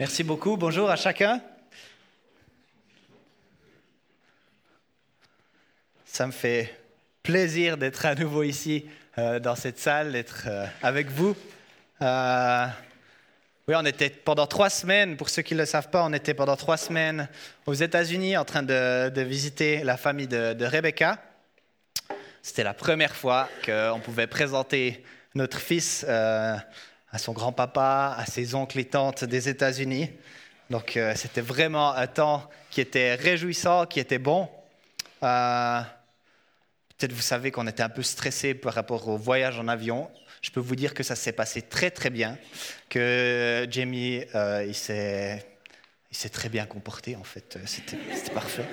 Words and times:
Merci 0.00 0.24
beaucoup. 0.24 0.56
Bonjour 0.56 0.90
à 0.90 0.96
chacun. 0.96 1.40
Ça 6.04 6.26
me 6.26 6.32
fait 6.32 6.76
plaisir 7.22 7.76
d'être 7.76 8.04
à 8.04 8.16
nouveau 8.16 8.42
ici 8.42 8.86
euh, 9.18 9.38
dans 9.38 9.54
cette 9.54 9.78
salle, 9.78 10.10
d'être 10.10 10.46
euh, 10.48 10.66
avec 10.82 11.12
vous. 11.12 11.36
Euh, 12.02 12.66
oui, 13.68 13.74
on 13.78 13.84
était 13.84 14.10
pendant 14.10 14.48
trois 14.48 14.68
semaines, 14.68 15.16
pour 15.16 15.28
ceux 15.28 15.42
qui 15.42 15.54
ne 15.54 15.60
le 15.60 15.66
savent 15.66 15.90
pas, 15.90 16.04
on 16.04 16.12
était 16.12 16.34
pendant 16.34 16.56
trois 16.56 16.76
semaines 16.76 17.28
aux 17.64 17.74
États-Unis 17.74 18.36
en 18.36 18.44
train 18.44 18.64
de, 18.64 19.22
visiter 19.22 19.84
la 19.84 19.96
famille 19.96 20.26
de, 20.26 20.54
de 20.54 20.64
Rebecca. 20.66 21.22
C'était 22.42 22.64
la 22.64 22.74
première 22.74 23.14
fois 23.14 23.48
qu'on 23.64 24.00
pouvait 24.00 24.26
présenter 24.26 25.04
notre 25.36 25.60
fils 25.60 26.04
à 27.14 27.18
son 27.18 27.32
grand-papa, 27.32 28.16
à 28.18 28.26
ses 28.26 28.56
oncles 28.56 28.80
et 28.80 28.84
tantes 28.86 29.22
des 29.22 29.48
États-Unis. 29.48 30.10
Donc 30.68 30.96
euh, 30.96 31.12
c'était 31.14 31.42
vraiment 31.42 31.94
un 31.94 32.08
temps 32.08 32.50
qui 32.70 32.80
était 32.80 33.14
réjouissant, 33.14 33.86
qui 33.86 34.00
était 34.00 34.18
bon. 34.18 34.48
Euh, 35.22 35.80
peut-être 36.98 37.12
vous 37.12 37.22
savez 37.22 37.52
qu'on 37.52 37.68
était 37.68 37.84
un 37.84 37.88
peu 37.88 38.02
stressé 38.02 38.54
par 38.54 38.74
rapport 38.74 39.06
au 39.06 39.16
voyage 39.16 39.60
en 39.60 39.68
avion. 39.68 40.10
Je 40.42 40.50
peux 40.50 40.58
vous 40.58 40.74
dire 40.74 40.92
que 40.92 41.04
ça 41.04 41.14
s'est 41.14 41.32
passé 41.32 41.62
très 41.62 41.92
très 41.92 42.10
bien, 42.10 42.36
que 42.88 43.64
Jamie 43.70 44.24
euh, 44.34 44.64
il 44.66 44.74
s'est 44.74 45.46
il 46.10 46.16
s'est 46.16 46.30
très 46.30 46.48
bien 46.48 46.66
comporté 46.66 47.14
en 47.14 47.22
fait. 47.22 47.58
C'était 47.64 47.96
parfait. 48.34 48.64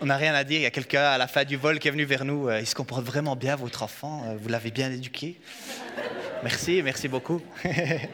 On 0.00 0.06
n'a 0.06 0.16
rien 0.16 0.32
à 0.32 0.44
dire. 0.44 0.60
Il 0.60 0.62
y 0.62 0.66
a 0.66 0.70
quelqu'un 0.70 1.02
à 1.02 1.18
la 1.18 1.26
fin 1.26 1.44
du 1.44 1.56
vol 1.56 1.78
qui 1.78 1.88
est 1.88 1.90
venu 1.90 2.04
vers 2.04 2.24
nous. 2.24 2.50
Il 2.50 2.66
se 2.66 2.74
comporte 2.74 3.04
vraiment 3.04 3.36
bien, 3.36 3.54
votre 3.54 3.82
enfant. 3.82 4.34
Vous 4.38 4.48
l'avez 4.48 4.70
bien 4.70 4.90
éduqué. 4.90 5.38
Merci, 6.42 6.82
merci 6.82 7.06
beaucoup. 7.06 7.42
Je 7.64 7.68
ne 7.68 8.08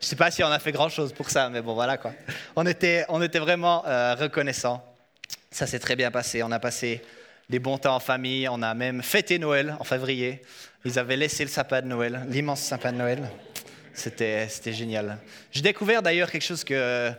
sais 0.00 0.16
pas 0.16 0.30
si 0.30 0.42
on 0.42 0.48
a 0.48 0.58
fait 0.58 0.72
grand-chose 0.72 1.12
pour 1.12 1.28
ça, 1.28 1.50
mais 1.50 1.60
bon, 1.60 1.74
voilà 1.74 1.98
quoi. 1.98 2.12
On 2.56 2.64
était, 2.64 3.04
on 3.10 3.20
était 3.20 3.40
vraiment 3.40 3.84
euh, 3.86 4.14
reconnaissants. 4.14 4.82
Ça 5.50 5.66
s'est 5.66 5.80
très 5.80 5.96
bien 5.96 6.10
passé. 6.10 6.42
On 6.42 6.50
a 6.50 6.58
passé 6.58 7.02
des 7.50 7.58
bons 7.58 7.76
temps 7.76 7.94
en 7.94 8.00
famille. 8.00 8.48
On 8.48 8.62
a 8.62 8.72
même 8.72 9.02
fêté 9.02 9.38
Noël 9.38 9.76
en 9.78 9.84
février. 9.84 10.40
Ils 10.86 10.98
avaient 10.98 11.18
laissé 11.18 11.44
le 11.44 11.50
sapin 11.50 11.82
de 11.82 11.88
Noël, 11.88 12.24
l'immense 12.28 12.60
sapin 12.60 12.92
de 12.92 12.98
Noël. 12.98 13.28
C'était, 13.92 14.48
génial. 14.66 15.18
J'ai 15.50 15.62
découvert 15.62 16.00
d'ailleurs 16.00 16.30
quelque 16.30 16.44
chose 16.44 16.64
que, 16.64 17.12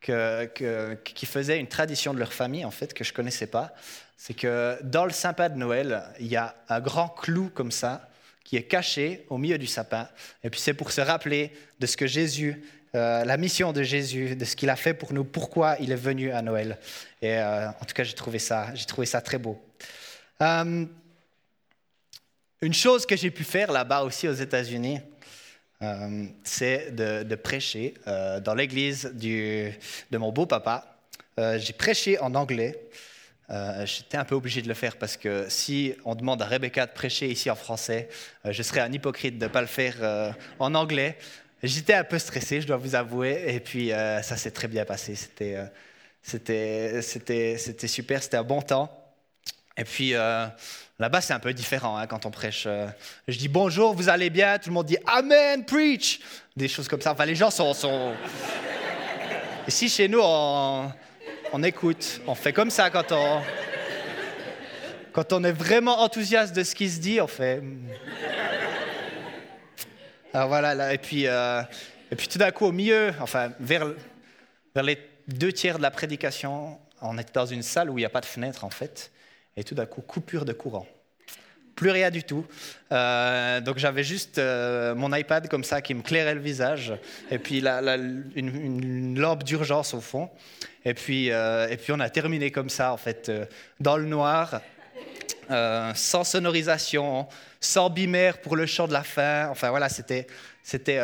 que, 0.00 0.94
qui 1.02 1.26
faisait 1.26 1.58
une 1.58 1.66
tradition 1.66 2.14
de 2.14 2.20
leur 2.20 2.32
famille, 2.32 2.64
en 2.64 2.70
fait, 2.70 2.94
que 2.94 3.02
je 3.02 3.10
ne 3.10 3.16
connaissais 3.16 3.48
pas. 3.48 3.74
C'est 4.16 4.34
que 4.34 4.78
dans 4.84 5.06
le 5.06 5.10
sapin 5.10 5.48
de 5.48 5.56
Noël, 5.56 6.04
il 6.20 6.28
y 6.28 6.36
a 6.36 6.54
un 6.68 6.78
grand 6.78 7.08
clou 7.08 7.50
comme 7.52 7.72
ça 7.72 8.08
qui 8.44 8.56
est 8.56 8.64
caché 8.64 9.24
au 9.28 9.38
milieu 9.38 9.58
du 9.58 9.66
sapin. 9.66 10.08
Et 10.42 10.50
puis 10.50 10.60
c'est 10.60 10.74
pour 10.74 10.92
se 10.92 11.00
rappeler 11.00 11.52
de 11.78 11.86
ce 11.86 11.96
que 11.96 12.06
Jésus, 12.06 12.62
euh, 12.94 13.24
la 13.24 13.36
mission 13.38 13.72
de 13.72 13.82
Jésus, 13.82 14.36
de 14.36 14.44
ce 14.44 14.54
qu'il 14.54 14.68
a 14.68 14.76
fait 14.76 14.92
pour 14.92 15.12
nous, 15.12 15.24
pourquoi 15.24 15.76
il 15.80 15.92
est 15.92 15.96
venu 15.96 16.30
à 16.30 16.42
Noël. 16.42 16.78
Et 17.22 17.38
euh, 17.38 17.68
en 17.68 17.84
tout 17.86 17.94
cas, 17.94 18.04
j'ai 18.04 18.14
trouvé 18.14 18.38
ça, 18.38 18.74
j'ai 18.74 18.84
trouvé 18.84 19.06
ça 19.06 19.20
très 19.20 19.38
beau. 19.38 19.58
Euh, 20.42 20.84
une 22.60 22.74
chose 22.74 23.06
que 23.06 23.16
j'ai 23.16 23.30
pu 23.30 23.44
faire 23.44 23.72
là-bas 23.72 24.02
aussi 24.02 24.28
aux 24.28 24.34
États-Unis, 24.34 25.00
c'est 26.44 26.94
de, 26.94 27.24
de, 27.24 27.34
prêcher 27.34 27.94
dans 28.06 28.54
l'église 28.54 29.12
de 29.12 30.16
mon 30.16 30.30
beau-papa. 30.30 30.96
j'ai 31.36 31.72
prêché 31.72 32.20
en 32.20 32.36
anglais. 32.36 32.78
Euh, 33.52 33.84
j'étais 33.84 34.16
un 34.16 34.24
peu 34.24 34.34
obligé 34.34 34.62
de 34.62 34.68
le 34.68 34.74
faire 34.74 34.96
parce 34.96 35.16
que 35.16 35.46
si 35.48 35.94
on 36.06 36.14
demande 36.14 36.40
à 36.40 36.46
Rebecca 36.46 36.86
de 36.86 36.92
prêcher 36.92 37.28
ici 37.28 37.50
en 37.50 37.54
français, 37.54 38.08
euh, 38.46 38.52
je 38.52 38.62
serais 38.62 38.80
un 38.80 38.90
hypocrite 38.90 39.38
de 39.38 39.44
ne 39.44 39.50
pas 39.50 39.60
le 39.60 39.66
faire 39.66 39.96
euh, 40.00 40.32
en 40.58 40.74
anglais. 40.74 41.18
J'étais 41.62 41.94
un 41.94 42.04
peu 42.04 42.18
stressé, 42.18 42.62
je 42.62 42.66
dois 42.66 42.78
vous 42.78 42.94
avouer, 42.94 43.44
et 43.54 43.60
puis 43.60 43.90
ça 43.90 44.36
s'est 44.36 44.50
très 44.50 44.66
bien 44.66 44.84
passé. 44.84 45.14
C'était, 45.14 47.00
c'était, 47.02 47.86
super, 47.86 48.20
c'était 48.20 48.36
un 48.36 48.42
bon 48.42 48.60
temps. 48.62 48.90
Et 49.76 49.84
puis 49.84 50.10
là-bas, 50.10 51.20
c'est 51.20 51.34
un 51.34 51.38
peu 51.38 51.54
différent 51.54 51.96
hein, 51.96 52.08
quand 52.08 52.26
on 52.26 52.32
prêche. 52.32 52.66
je 53.28 53.38
dis 53.38 53.46
bonjour, 53.46 53.94
vous 53.94 54.08
allez 54.08 54.28
bien, 54.28 54.58
tout 54.58 54.70
le 54.70 54.74
monde 54.74 54.86
dit 54.86 54.98
Amen, 55.06 55.64
preach, 55.64 56.18
des 56.56 56.66
choses 56.66 56.88
comme 56.88 57.00
ça. 57.00 57.12
Enfin, 57.12 57.26
les 57.26 57.36
gens 57.36 57.52
sont. 57.52 57.72
sont... 57.74 58.12
Ici, 59.68 59.88
chez 59.88 60.08
nous, 60.08 60.18
on 60.20 60.90
on 61.52 61.62
écoute, 61.62 62.20
on 62.26 62.34
fait 62.34 62.52
comme 62.52 62.70
ça 62.70 62.90
quand 62.90 63.12
on, 65.32 65.44
est 65.44 65.52
vraiment 65.52 66.00
enthousiaste 66.00 66.56
de 66.56 66.64
ce 66.64 66.74
qui 66.74 66.88
se 66.88 66.98
dit, 66.98 67.20
on 67.20 67.26
fait. 67.26 67.62
Alors 70.32 70.48
voilà, 70.48 70.74
là, 70.74 70.94
et, 70.94 70.98
puis, 70.98 71.26
euh, 71.26 71.62
et 72.10 72.16
puis 72.16 72.26
tout 72.26 72.38
d'un 72.38 72.50
coup, 72.50 72.64
au 72.64 72.72
milieu, 72.72 73.12
enfin, 73.20 73.52
vers, 73.60 73.86
vers 74.74 74.82
les 74.82 74.98
deux 75.28 75.52
tiers 75.52 75.76
de 75.76 75.82
la 75.82 75.90
prédication, 75.90 76.78
on 77.02 77.18
est 77.18 77.34
dans 77.34 77.44
une 77.44 77.62
salle 77.62 77.90
où 77.90 77.98
il 77.98 78.00
n'y 78.00 78.06
a 78.06 78.10
pas 78.10 78.22
de 78.22 78.26
fenêtre, 78.26 78.64
en 78.64 78.70
fait, 78.70 79.12
et 79.56 79.62
tout 79.62 79.74
d'un 79.74 79.86
coup, 79.86 80.00
coupure 80.00 80.46
de 80.46 80.54
courant 80.54 80.86
plus 81.74 81.90
rien 81.90 82.10
du 82.10 82.22
tout. 82.22 82.46
Euh, 82.90 83.60
donc 83.60 83.78
j'avais 83.78 84.04
juste 84.04 84.38
euh, 84.38 84.94
mon 84.94 85.14
iPad 85.14 85.48
comme 85.48 85.64
ça 85.64 85.80
qui 85.80 85.94
me 85.94 86.02
clairait 86.02 86.34
le 86.34 86.40
visage, 86.40 86.92
et 87.30 87.38
puis 87.38 87.60
une, 87.60 89.18
lampe 89.18 89.44
d'urgence 89.44 89.94
au 89.94 90.00
fond. 90.00 90.30
Et 90.84 90.94
puis, 90.94 91.30
euh, 91.30 91.68
et 91.68 91.76
puis 91.76 91.92
on 91.92 92.00
a 92.00 92.10
terminé 92.10 92.50
comme 92.50 92.68
ça, 92.68 92.92
en 92.92 92.96
fait, 92.96 93.30
dans 93.80 93.96
le 93.96 94.04
noir, 94.04 94.60
sans 95.48 96.24
sonorisation, 96.24 97.26
sans 97.60 97.90
bimère 97.90 98.38
pour 98.38 98.56
le 98.56 98.66
chant 98.66 98.88
de 98.88 98.92
la 98.92 99.02
fin. 99.02 99.48
Enfin 99.48 99.70
voilà, 99.70 99.88
c'était, 99.88 100.26
c'était, 100.62 101.00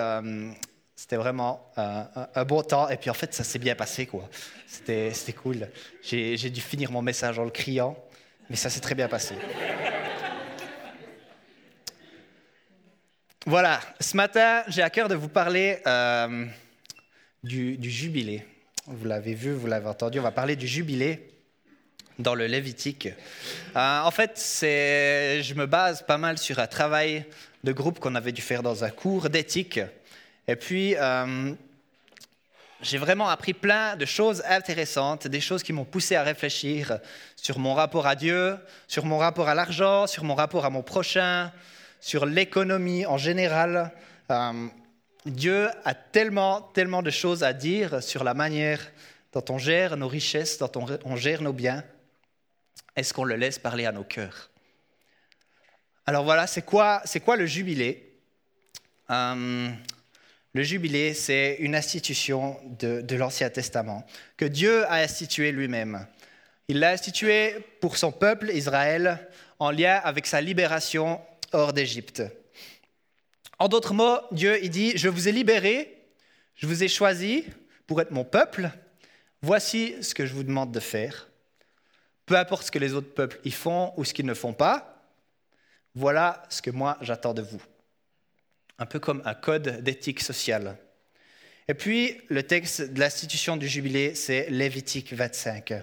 c'était 0.97 1.17
vraiment 1.17 1.71
un, 1.77 2.45
bon 2.45 2.63
temps. 2.63 2.89
Et 2.89 2.97
puis 2.97 3.11
en 3.11 3.15
fait, 3.15 3.35
ça 3.35 3.45
s'est 3.45 3.59
bien 3.59 3.75
passé, 3.75 4.07
quoi. 4.07 4.29
C'était, 4.67 5.13
c'était 5.13 5.35
cool. 5.35 5.69
J'ai, 6.03 6.37
j'ai 6.37 6.51
dû 6.51 6.61
finir 6.61 6.91
mon 6.91 7.03
message 7.03 7.39
en 7.39 7.45
le 7.45 7.51
criant, 7.51 7.97
mais 8.51 8.57
ça 8.57 8.71
s'est 8.71 8.81
très 8.81 8.95
bien 8.95 9.09
passé. 9.09 9.35
Voilà, 13.49 13.81
ce 13.99 14.15
matin, 14.15 14.63
j'ai 14.69 14.83
à 14.83 14.91
cœur 14.91 15.09
de 15.09 15.15
vous 15.15 15.31
parler 15.31 15.79
euh, 15.87 16.45
du, 17.43 17.79
jubilé. 17.81 18.45
Vous 18.87 19.07
l'avez 19.07 19.33
vu, 19.33 19.55
vous 19.55 19.67
l'avez 19.67 19.87
entendu, 19.87 20.19
on 20.19 20.23
va 20.23 20.33
parler 20.33 20.55
du 20.55 20.67
jubilé 20.67 21.31
dans 22.19 22.35
le 22.35 22.47
Lévitique. 22.47 23.09
Euh, 23.75 24.01
en 24.03 24.11
fait, 24.11 24.39
je 24.61 25.55
me 25.55 25.65
base 25.65 26.03
pas 26.03 26.19
mal 26.19 26.37
sur 26.37 26.59
un 26.59 26.67
travail 26.67 27.25
de 27.65 27.73
groupe 27.73 28.01
qu'on 28.01 28.17
avait 28.17 28.33
dû 28.33 28.43
faire 28.43 28.63
dans 28.63 28.85
un 28.85 28.91
cours 28.91 29.31
d'éthique. 29.31 29.81
Et 30.47 30.55
puis, 30.55 30.95
euh, 30.99 31.55
j'ai 32.83 32.99
vraiment 32.99 33.31
appris 33.31 33.55
plein 33.55 33.97
de 33.97 34.05
choses 34.05 34.43
intéressantes, 34.47 35.27
des 35.27 35.41
choses 35.41 35.63
qui 35.63 35.73
m'ont 35.73 35.87
poussé 35.87 36.17
à 36.17 36.23
réfléchir 36.23 36.99
sur 37.35 37.59
mon 37.59 37.73
rapport 37.73 38.07
à 38.07 38.15
Dieu, 38.15 38.59
sur 38.89 39.07
mon 39.07 39.17
rapport 39.17 39.49
à 39.49 39.55
l'argent, 39.55 40.07
sur 40.07 40.25
mon 40.25 40.35
rapport 40.35 40.67
à 40.67 40.71
mon 40.71 40.83
prochain, 40.83 41.51
sur 42.01 42.27
l'économie 42.27 43.07
en 43.07 43.19
général. 43.19 43.93
Euh, 44.31 44.67
Dieu 45.27 45.69
a 45.85 45.95
tellement, 45.95 46.63
tellement 46.63 47.03
de 47.03 47.11
choses 47.11 47.43
à 47.43 47.53
dire 47.53 48.03
sur 48.03 48.25
la 48.25 48.35
manière 48.35 48.81
dont 49.33 49.45
on 49.51 49.59
gère 49.59 49.97
nos 49.97 50.09
richesses, 50.09 50.59
dont 50.59 50.71
on, 51.05 51.17
gère 51.17 51.43
nos 51.43 51.53
biens. 51.53 51.85
Est-ce 52.97 53.13
qu'on 53.13 53.25
le 53.25 53.37
laisse 53.37 53.59
parler 53.59 53.85
à 53.87 53.93
nos 53.93 54.05
cœurs? 54.05 54.51
Alors 56.07 56.25
voilà, 56.25 56.47
c'est 56.47 56.63
quoi, 56.63 57.03
c'est 57.05 57.21
quoi 57.21 57.37
le 57.37 57.47
jubilé? 57.47 58.15
Euh, 59.11 59.69
Le 60.55 60.63
jubilé, 60.63 61.13
c'est 61.13 61.57
une 61.61 61.75
institution 61.75 62.59
de, 62.81 63.03
de 63.03 63.17
l'Ancien 63.17 63.51
Testament 63.51 64.07
que 64.37 64.47
Dieu 64.47 64.87
a 64.87 64.95
instituée 64.95 65.53
lui-même. 65.53 66.07
Il 66.69 66.81
l'a 66.81 66.91
instituée 66.91 67.55
pour 67.81 67.97
son 67.97 68.13
peuple 68.13 68.51
Israël 68.51 69.29
en 69.59 69.71
lien 69.71 70.01
avec 70.05 70.27
sa 70.27 70.41
libération 70.41 71.21
hors 71.53 71.73
d'Égypte. 71.73 72.23
En 73.59 73.69
d'autres 73.69 73.95
mots, 73.95 74.19
Dieu 74.31 74.63
il 74.63 74.71
dit, 74.71 74.97
je 74.97 75.09
vous 75.09 75.29
ai 75.29 75.33
libéré, 75.33 76.07
je 76.55 76.67
vous 76.67 76.85
ai 76.85 76.89
choisi 76.89 77.45
pour 77.87 78.01
être 78.01 78.11
mon 78.11 78.25
peuple, 78.25 78.71
voici 79.43 79.95
ce 80.03 80.15
que 80.15 80.27
je 80.27 80.35
vous 80.35 80.45
demande 80.45 80.73
de 80.73 80.81
faire. 80.81 81.29
Peu 82.27 82.37
importe 82.37 82.67
ce 82.67 82.71
que 82.71 82.79
les 82.79 82.95
autres 82.95 83.13
peuples 83.13 83.41
y 83.45 83.51
font 83.51 83.93
ou 83.97 84.05
ce 84.05 84.13
qu'ils 84.15 84.27
ne 84.27 84.35
font 84.35 84.53
pas, 84.53 85.03
voilà 85.95 86.43
ce 86.49 86.63
que 86.63 86.71
moi 86.71 86.99
j'attends 87.01 87.35
de 87.35 87.43
vous. 87.43 87.63
Un 88.79 88.87
peu 88.87 89.01
comme 89.01 89.23
un 89.25 89.35
code 89.35 89.83
d'éthique 89.83 90.21
sociale. 90.21 90.77
Et 91.67 91.75
puis, 91.75 92.21
le 92.29 92.43
texte 92.43 92.81
de 92.81 93.01
l'institution 93.01 93.57
du 93.57 93.69
jubilé, 93.69 94.15
c'est 94.15 94.49
Lévitique 94.49 95.13
25. 95.13 95.75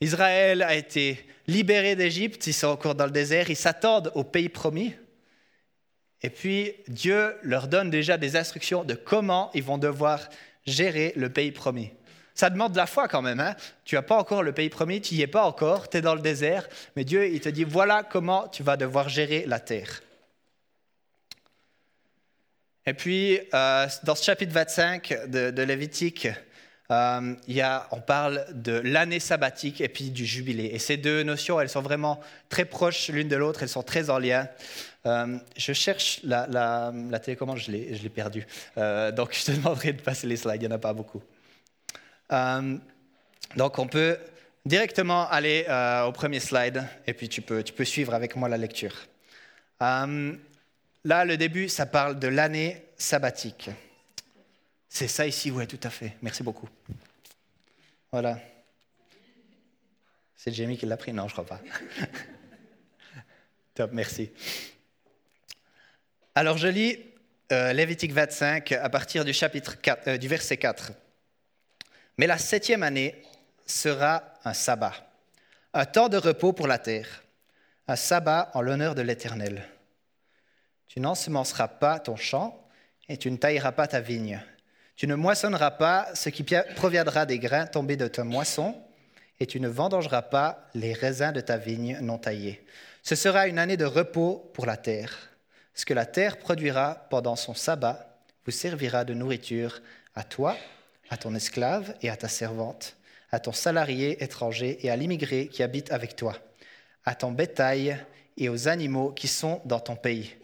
Israël 0.00 0.62
a 0.62 0.74
été 0.74 1.26
libéré 1.46 1.96
d'Égypte, 1.96 2.46
ils 2.46 2.54
sont 2.54 2.68
encore 2.68 2.94
dans 2.94 3.06
le 3.06 3.10
désert, 3.10 3.50
ils 3.50 3.56
s'attendent 3.56 4.12
au 4.14 4.24
pays 4.24 4.48
promis. 4.48 4.94
Et 6.22 6.30
puis 6.30 6.72
Dieu 6.88 7.36
leur 7.42 7.68
donne 7.68 7.90
déjà 7.90 8.16
des 8.16 8.36
instructions 8.36 8.84
de 8.84 8.94
comment 8.94 9.50
ils 9.54 9.62
vont 9.62 9.78
devoir 9.78 10.28
gérer 10.66 11.12
le 11.16 11.28
pays 11.28 11.52
promis. 11.52 11.90
Ça 12.34 12.50
demande 12.50 12.72
de 12.72 12.78
la 12.78 12.86
foi 12.86 13.06
quand 13.06 13.22
même. 13.22 13.40
Hein 13.40 13.54
tu 13.84 13.94
n'as 13.94 14.02
pas 14.02 14.16
encore 14.16 14.42
le 14.42 14.52
pays 14.52 14.70
promis, 14.70 15.00
tu 15.00 15.14
n'y 15.14 15.20
es 15.20 15.26
pas 15.26 15.44
encore, 15.44 15.88
tu 15.88 15.98
es 15.98 16.00
dans 16.00 16.14
le 16.14 16.20
désert, 16.20 16.68
mais 16.96 17.04
Dieu, 17.04 17.28
il 17.28 17.40
te 17.40 17.48
dit, 17.48 17.64
voilà 17.64 18.02
comment 18.02 18.48
tu 18.48 18.62
vas 18.62 18.76
devoir 18.76 19.08
gérer 19.08 19.44
la 19.46 19.60
terre. 19.60 20.02
Et 22.86 22.92
puis, 22.92 23.40
euh, 23.54 23.86
dans 24.02 24.14
ce 24.14 24.24
chapitre 24.24 24.52
25 24.52 25.28
de, 25.28 25.50
de 25.50 25.62
Lévitique, 25.62 26.28
euh, 26.90 27.34
y 27.48 27.60
a, 27.62 27.88
on 27.92 28.00
parle 28.00 28.44
de 28.52 28.72
l'année 28.72 29.20
sabbatique 29.20 29.80
et 29.80 29.88
puis 29.88 30.10
du 30.10 30.26
jubilé. 30.26 30.66
Et 30.66 30.78
ces 30.78 30.96
deux 30.96 31.22
notions, 31.22 31.58
elles 31.60 31.70
sont 31.70 31.80
vraiment 31.80 32.20
très 32.48 32.66
proches 32.66 33.08
l'une 33.08 33.28
de 33.28 33.36
l'autre, 33.36 33.62
elles 33.62 33.68
sont 33.70 33.82
très 33.82 34.10
en 34.10 34.18
lien. 34.18 34.48
Euh, 35.06 35.38
je 35.56 35.72
cherche 35.72 36.20
la, 36.24 36.46
la, 36.46 37.18
télécommande, 37.18 37.58
je 37.58 37.70
l'ai, 37.70 38.08
perdue. 38.10 38.46
Euh, 38.76 39.12
donc, 39.12 39.34
je 39.34 39.44
te 39.44 39.52
demanderai 39.52 39.94
de 39.94 40.02
passer 40.02 40.26
les 40.26 40.36
slides, 40.36 40.62
il 40.62 40.68
n'y 40.68 40.72
en 40.72 40.76
a 40.76 40.78
pas 40.78 40.92
beaucoup. 40.92 41.22
Donc, 43.56 43.78
on 43.78 43.86
peut 43.86 44.18
directement 44.66 45.28
aller 45.28 45.66
au 46.06 46.12
premier 46.12 46.40
slide 46.40 46.84
et 47.06 47.14
puis 47.14 47.28
tu 47.28 47.42
peux, 47.42 47.62
tu 47.62 47.72
peux 47.72 47.84
suivre 47.84 48.12
avec 48.14 48.36
moi 48.36 48.48
la 48.48 48.56
lecture. 48.56 48.94
Là, 49.80 51.24
le 51.26 51.36
début, 51.36 51.68
ça 51.68 51.86
parle 51.86 52.18
de 52.18 52.28
l'année 52.28 52.82
sabbatique. 52.96 53.70
C'est 54.94 55.08
ça 55.08 55.26
ici, 55.26 55.50
oui, 55.50 55.66
tout 55.66 55.80
à 55.82 55.90
fait. 55.90 56.12
Merci 56.22 56.44
beaucoup. 56.44 56.68
Voilà. 58.12 58.38
C'est 60.36 60.52
Jamie 60.52 60.78
qui 60.78 60.86
l'a 60.86 60.96
pris 60.96 61.12
Non, 61.12 61.26
je 61.26 61.32
crois 61.32 61.44
pas. 61.44 61.60
Top, 63.74 63.90
merci. 63.92 64.30
Alors, 66.36 66.58
je 66.58 66.68
lis 66.68 66.96
euh, 67.50 67.72
Lévitique 67.72 68.12
25 68.12 68.70
à 68.70 68.88
partir 68.88 69.24
du, 69.24 69.32
chapitre 69.32 69.80
4, 69.80 70.06
euh, 70.06 70.16
du 70.16 70.28
verset 70.28 70.58
4. 70.58 70.92
Mais 72.16 72.28
la 72.28 72.38
septième 72.38 72.84
année 72.84 73.20
sera 73.66 74.22
un 74.44 74.54
sabbat, 74.54 74.94
un 75.72 75.86
temps 75.86 76.08
de 76.08 76.18
repos 76.18 76.52
pour 76.52 76.68
la 76.68 76.78
terre, 76.78 77.24
un 77.88 77.96
sabbat 77.96 78.52
en 78.54 78.60
l'honneur 78.60 78.94
de 78.94 79.02
l'Éternel. 79.02 79.68
Tu 80.86 81.00
n'ensemenceras 81.00 81.66
pas 81.66 81.98
ton 81.98 82.14
champ 82.14 82.64
et 83.08 83.16
tu 83.16 83.28
ne 83.28 83.38
tailleras 83.38 83.72
pas 83.72 83.88
ta 83.88 84.00
vigne. 84.00 84.40
Tu 84.96 85.06
ne 85.06 85.14
moissonneras 85.14 85.72
pas 85.72 86.08
ce 86.14 86.28
qui 86.28 86.44
proviendra 86.76 87.26
des 87.26 87.38
grains 87.38 87.66
tombés 87.66 87.96
de 87.96 88.06
ta 88.06 88.22
moisson, 88.22 88.76
et 89.40 89.46
tu 89.46 89.58
ne 89.58 89.68
vendangeras 89.68 90.22
pas 90.22 90.68
les 90.74 90.92
raisins 90.92 91.32
de 91.32 91.40
ta 91.40 91.56
vigne 91.56 91.98
non 92.00 92.18
taillés. 92.18 92.64
Ce 93.02 93.16
sera 93.16 93.48
une 93.48 93.58
année 93.58 93.76
de 93.76 93.84
repos 93.84 94.50
pour 94.54 94.66
la 94.66 94.76
terre. 94.76 95.30
Ce 95.74 95.84
que 95.84 95.94
la 95.94 96.06
terre 96.06 96.38
produira 96.38 97.06
pendant 97.10 97.36
son 97.36 97.54
sabbat 97.54 98.18
vous 98.46 98.52
servira 98.52 99.04
de 99.04 99.14
nourriture 99.14 99.80
à 100.14 100.22
toi, 100.22 100.56
à 101.10 101.16
ton 101.16 101.34
esclave 101.34 101.94
et 102.00 102.10
à 102.10 102.16
ta 102.16 102.28
servante, 102.28 102.96
à 103.30 103.40
ton 103.40 103.52
salarié 103.52 104.22
étranger 104.22 104.78
et 104.86 104.90
à 104.90 104.96
l'immigré 104.96 105.48
qui 105.48 105.62
habite 105.64 105.90
avec 105.90 106.14
toi, 106.14 106.38
à 107.04 107.16
ton 107.16 107.32
bétail 107.32 107.98
et 108.36 108.48
aux 108.48 108.68
animaux 108.68 109.10
qui 109.10 109.26
sont 109.26 109.60
dans 109.64 109.80
ton 109.80 109.96
pays. 109.96 110.34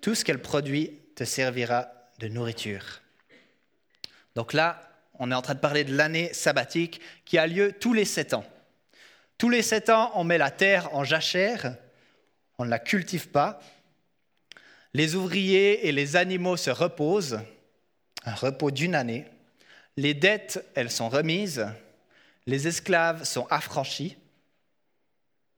Tout 0.00 0.14
ce 0.14 0.24
qu'elle 0.24 0.40
produit 0.40 0.98
te 1.14 1.24
servira 1.24 1.88
de 2.18 2.28
nourriture. 2.28 3.02
Donc 4.38 4.52
là, 4.52 4.80
on 5.14 5.32
est 5.32 5.34
en 5.34 5.42
train 5.42 5.56
de 5.56 5.58
parler 5.58 5.82
de 5.82 5.96
l'année 5.96 6.32
sabbatique 6.32 7.00
qui 7.24 7.38
a 7.38 7.48
lieu 7.48 7.72
tous 7.72 7.92
les 7.92 8.04
sept 8.04 8.34
ans. 8.34 8.44
Tous 9.36 9.50
les 9.50 9.62
sept 9.62 9.90
ans, 9.90 10.12
on 10.14 10.22
met 10.22 10.38
la 10.38 10.52
terre 10.52 10.94
en 10.94 11.02
jachère, 11.02 11.74
on 12.56 12.64
ne 12.64 12.70
la 12.70 12.78
cultive 12.78 13.30
pas. 13.30 13.58
Les 14.94 15.16
ouvriers 15.16 15.88
et 15.88 15.90
les 15.90 16.14
animaux 16.14 16.56
se 16.56 16.70
reposent, 16.70 17.40
un 18.24 18.34
repos 18.36 18.70
d'une 18.70 18.94
année. 18.94 19.26
Les 19.96 20.14
dettes, 20.14 20.64
elles 20.76 20.92
sont 20.92 21.08
remises. 21.08 21.66
Les 22.46 22.68
esclaves 22.68 23.24
sont 23.24 23.48
affranchis. 23.50 24.16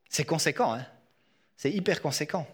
C'est 0.08 0.24
conséquent, 0.24 0.72
hein 0.72 0.86
c'est 1.58 1.70
hyper 1.70 2.00
conséquent. 2.00 2.48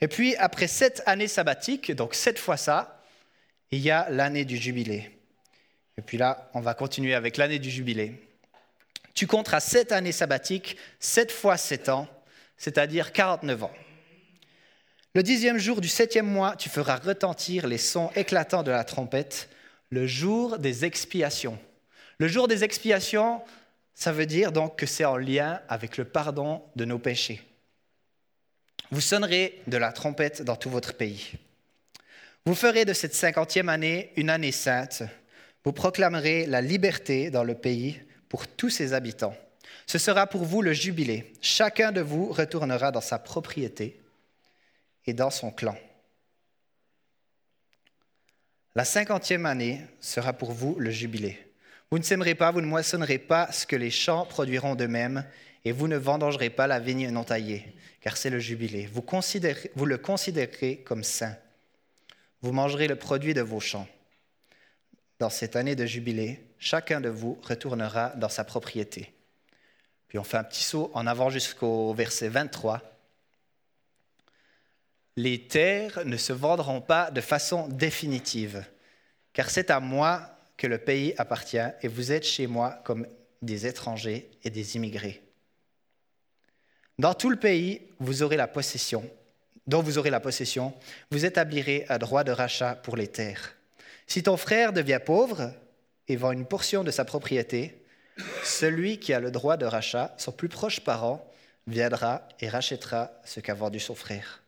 Et 0.00 0.08
puis, 0.08 0.34
après 0.34 0.66
sept 0.66 1.00
années 1.06 1.28
sabbatiques, 1.28 1.92
donc 1.92 2.16
sept 2.16 2.40
fois 2.40 2.56
ça, 2.56 3.00
il 3.70 3.78
y 3.78 3.92
a 3.92 4.10
l'année 4.10 4.44
du 4.44 4.56
jubilé. 4.56 5.13
Et 5.98 6.02
puis 6.02 6.18
là, 6.18 6.50
on 6.54 6.60
va 6.60 6.74
continuer 6.74 7.14
avec 7.14 7.36
l'année 7.36 7.58
du 7.58 7.70
jubilé. 7.70 8.20
Tu 9.14 9.26
compteras 9.26 9.60
sept 9.60 9.92
années 9.92 10.12
sabbatiques, 10.12 10.76
sept 10.98 11.30
fois 11.30 11.56
sept 11.56 11.88
ans, 11.88 12.08
c'est-à-dire 12.56 13.12
49 13.12 13.64
ans. 13.64 13.72
Le 15.14 15.22
dixième 15.22 15.58
jour 15.58 15.80
du 15.80 15.86
septième 15.86 16.26
mois, 16.26 16.56
tu 16.56 16.68
feras 16.68 16.96
retentir 16.96 17.68
les 17.68 17.78
sons 17.78 18.10
éclatants 18.16 18.64
de 18.64 18.72
la 18.72 18.82
trompette, 18.82 19.48
le 19.90 20.08
jour 20.08 20.58
des 20.58 20.84
expiations. 20.84 21.58
Le 22.18 22.26
jour 22.26 22.48
des 22.48 22.64
expiations, 22.64 23.40
ça 23.94 24.10
veut 24.10 24.26
dire 24.26 24.50
donc 24.50 24.76
que 24.76 24.86
c'est 24.86 25.04
en 25.04 25.16
lien 25.16 25.60
avec 25.68 25.96
le 25.96 26.04
pardon 26.04 26.64
de 26.74 26.84
nos 26.84 26.98
péchés. 26.98 27.40
Vous 28.90 29.00
sonnerez 29.00 29.62
de 29.68 29.76
la 29.76 29.92
trompette 29.92 30.42
dans 30.42 30.56
tout 30.56 30.70
votre 30.70 30.94
pays. 30.94 31.32
Vous 32.44 32.54
ferez 32.56 32.84
de 32.84 32.92
cette 32.92 33.14
cinquantième 33.14 33.68
année 33.68 34.12
une 34.16 34.30
année 34.30 34.52
sainte. 34.52 35.04
Vous 35.64 35.72
proclamerez 35.72 36.46
la 36.46 36.60
liberté 36.60 37.30
dans 37.30 37.44
le 37.44 37.54
pays 37.54 38.00
pour 38.28 38.46
tous 38.46 38.70
ses 38.70 38.92
habitants. 38.92 39.34
Ce 39.86 39.98
sera 39.98 40.26
pour 40.26 40.44
vous 40.44 40.62
le 40.62 40.72
jubilé. 40.72 41.32
Chacun 41.40 41.92
de 41.92 42.00
vous 42.00 42.32
retournera 42.32 42.90
dans 42.90 43.00
sa 43.00 43.18
propriété 43.18 44.00
et 45.06 45.12
dans 45.12 45.30
son 45.30 45.50
clan. 45.50 45.76
La 48.74 48.84
cinquantième 48.84 49.46
année 49.46 49.82
sera 50.00 50.32
pour 50.32 50.52
vous 50.52 50.76
le 50.78 50.90
jubilé. 50.90 51.38
Vous 51.90 51.98
ne 51.98 52.02
sèmerez 52.02 52.34
pas, 52.34 52.50
vous 52.50 52.60
ne 52.60 52.66
moissonnerez 52.66 53.18
pas 53.18 53.52
ce 53.52 53.66
que 53.66 53.76
les 53.76 53.90
champs 53.90 54.26
produiront 54.26 54.74
d'eux-mêmes, 54.74 55.24
et 55.64 55.72
vous 55.72 55.88
ne 55.88 55.96
vendangerez 55.96 56.50
pas 56.50 56.66
la 56.66 56.80
vigne 56.80 57.08
non 57.10 57.24
taillée, 57.24 57.64
car 58.00 58.16
c'est 58.16 58.30
le 58.30 58.40
jubilé. 58.40 58.86
Vous, 58.92 59.04
vous 59.76 59.86
le 59.86 59.96
considérez 59.96 60.78
comme 60.78 61.04
saint. 61.04 61.36
Vous 62.42 62.52
mangerez 62.52 62.88
le 62.88 62.96
produit 62.96 63.32
de 63.32 63.40
vos 63.40 63.60
champs. 63.60 63.86
Dans 65.18 65.30
cette 65.30 65.56
année 65.56 65.76
de 65.76 65.86
jubilé, 65.86 66.44
chacun 66.58 67.00
de 67.00 67.08
vous 67.08 67.38
retournera 67.42 68.10
dans 68.16 68.28
sa 68.28 68.44
propriété. 68.44 69.14
Puis 70.08 70.18
on 70.18 70.24
fait 70.24 70.36
un 70.36 70.44
petit 70.44 70.64
saut 70.64 70.90
en 70.94 71.06
avant 71.06 71.30
jusqu'au 71.30 71.94
verset 71.94 72.28
23. 72.28 72.82
Les 75.16 75.46
terres 75.46 76.04
ne 76.04 76.16
se 76.16 76.32
vendront 76.32 76.80
pas 76.80 77.10
de 77.10 77.20
façon 77.20 77.68
définitive, 77.68 78.64
car 79.32 79.50
c'est 79.50 79.70
à 79.70 79.78
moi 79.78 80.30
que 80.56 80.66
le 80.66 80.78
pays 80.78 81.14
appartient, 81.18 81.58
et 81.82 81.88
vous 81.88 82.12
êtes 82.12 82.24
chez 82.24 82.46
moi 82.46 82.80
comme 82.84 83.06
des 83.42 83.66
étrangers 83.66 84.30
et 84.42 84.50
des 84.50 84.76
immigrés. 84.76 85.22
Dans 86.98 87.14
tout 87.14 87.30
le 87.30 87.36
pays, 87.36 87.82
vous 87.98 88.22
aurez 88.22 88.36
la 88.36 88.46
possession, 88.46 89.08
dont 89.66 89.82
vous 89.82 89.98
aurez 89.98 90.10
la 90.10 90.20
possession, 90.20 90.74
vous 91.10 91.24
établirez 91.24 91.86
un 91.88 91.98
droit 91.98 92.24
de 92.24 92.32
rachat 92.32 92.74
pour 92.74 92.96
les 92.96 93.08
terres. 93.08 93.54
Si 94.06 94.22
ton 94.22 94.36
frère 94.36 94.72
devient 94.72 95.00
pauvre 95.04 95.52
et 96.08 96.16
vend 96.16 96.32
une 96.32 96.46
portion 96.46 96.84
de 96.84 96.90
sa 96.90 97.04
propriété, 97.04 97.84
celui 98.42 98.98
qui 99.00 99.12
a 99.12 99.20
le 99.20 99.30
droit 99.30 99.56
de 99.56 99.66
rachat, 99.66 100.14
son 100.18 100.32
plus 100.32 100.48
proche 100.48 100.80
parent, 100.80 101.28
viendra 101.66 102.28
et 102.40 102.48
rachètera 102.48 103.10
ce 103.24 103.40
qu'a 103.40 103.54
vendu 103.54 103.80
son 103.80 103.94
frère. 103.94 104.42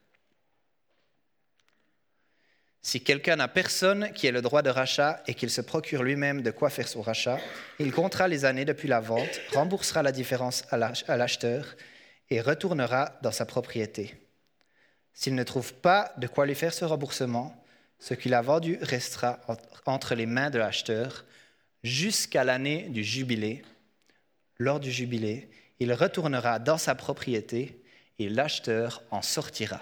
Si 2.82 3.02
quelqu'un 3.02 3.36
n'a 3.36 3.48
personne 3.48 4.12
qui 4.12 4.28
ait 4.28 4.32
le 4.32 4.42
droit 4.42 4.62
de 4.62 4.70
rachat 4.70 5.20
et 5.26 5.34
qu'il 5.34 5.50
se 5.50 5.60
procure 5.60 6.04
lui-même 6.04 6.42
de 6.42 6.52
quoi 6.52 6.70
faire 6.70 6.86
son 6.86 7.02
rachat, 7.02 7.40
il 7.80 7.90
comptera 7.90 8.28
les 8.28 8.44
années 8.44 8.64
depuis 8.64 8.86
la 8.86 9.00
vente, 9.00 9.40
remboursera 9.52 10.04
la 10.04 10.12
différence 10.12 10.62
à 10.70 11.16
l'acheteur 11.16 11.74
et 12.30 12.40
retournera 12.40 13.18
dans 13.22 13.32
sa 13.32 13.44
propriété. 13.44 14.14
S'il 15.14 15.34
ne 15.34 15.42
trouve 15.42 15.74
pas 15.74 16.12
de 16.18 16.28
quoi 16.28 16.46
lui 16.46 16.54
faire 16.54 16.74
ce 16.74 16.84
remboursement, 16.84 17.60
ce 17.98 18.14
qu'il 18.14 18.34
a 18.34 18.42
vendu 18.42 18.78
restera 18.82 19.40
entre 19.86 20.14
les 20.14 20.26
mains 20.26 20.50
de 20.50 20.58
l'acheteur 20.58 21.24
jusqu'à 21.82 22.44
l'année 22.44 22.88
du 22.88 23.02
jubilé. 23.02 23.64
Lors 24.58 24.80
du 24.80 24.90
jubilé, 24.90 25.50
il 25.78 25.92
retournera 25.92 26.58
dans 26.58 26.78
sa 26.78 26.94
propriété 26.94 27.82
et 28.18 28.28
l'acheteur 28.28 29.02
en 29.10 29.22
sortira. 29.22 29.80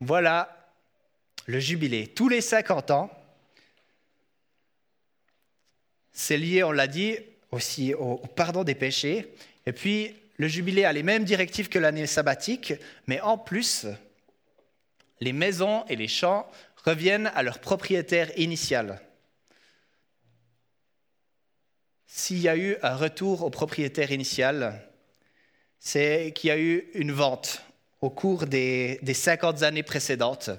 Voilà 0.00 0.56
le 1.46 1.60
jubilé. 1.60 2.06
Tous 2.08 2.28
les 2.28 2.40
50 2.40 2.90
ans, 2.90 3.10
c'est 6.12 6.38
lié, 6.38 6.64
on 6.64 6.72
l'a 6.72 6.86
dit, 6.86 7.16
aussi 7.50 7.94
au 7.94 8.16
pardon 8.18 8.64
des 8.64 8.74
péchés. 8.74 9.34
Et 9.66 9.72
puis, 9.72 10.14
le 10.36 10.48
jubilé 10.48 10.84
a 10.84 10.92
les 10.92 11.02
mêmes 11.02 11.24
directives 11.24 11.68
que 11.68 11.78
l'année 11.78 12.06
sabbatique, 12.06 12.72
mais 13.06 13.20
en 13.20 13.36
plus, 13.36 13.86
les 15.20 15.32
maisons 15.32 15.84
et 15.88 15.96
les 15.96 16.08
champs 16.08 16.50
reviennent 16.84 17.30
à 17.34 17.42
leur 17.42 17.58
propriétaire 17.58 18.30
initial. 18.38 19.00
S'il 22.06 22.38
y 22.38 22.48
a 22.48 22.56
eu 22.56 22.76
un 22.82 22.96
retour 22.96 23.44
au 23.44 23.50
propriétaire 23.50 24.10
initial, 24.10 24.82
c'est 25.78 26.32
qu'il 26.34 26.48
y 26.48 26.50
a 26.50 26.58
eu 26.58 26.90
une 26.94 27.12
vente 27.12 27.62
au 28.00 28.10
cours 28.10 28.46
des, 28.46 28.98
des 29.02 29.14
50 29.14 29.62
années 29.62 29.82
précédentes. 29.82 30.50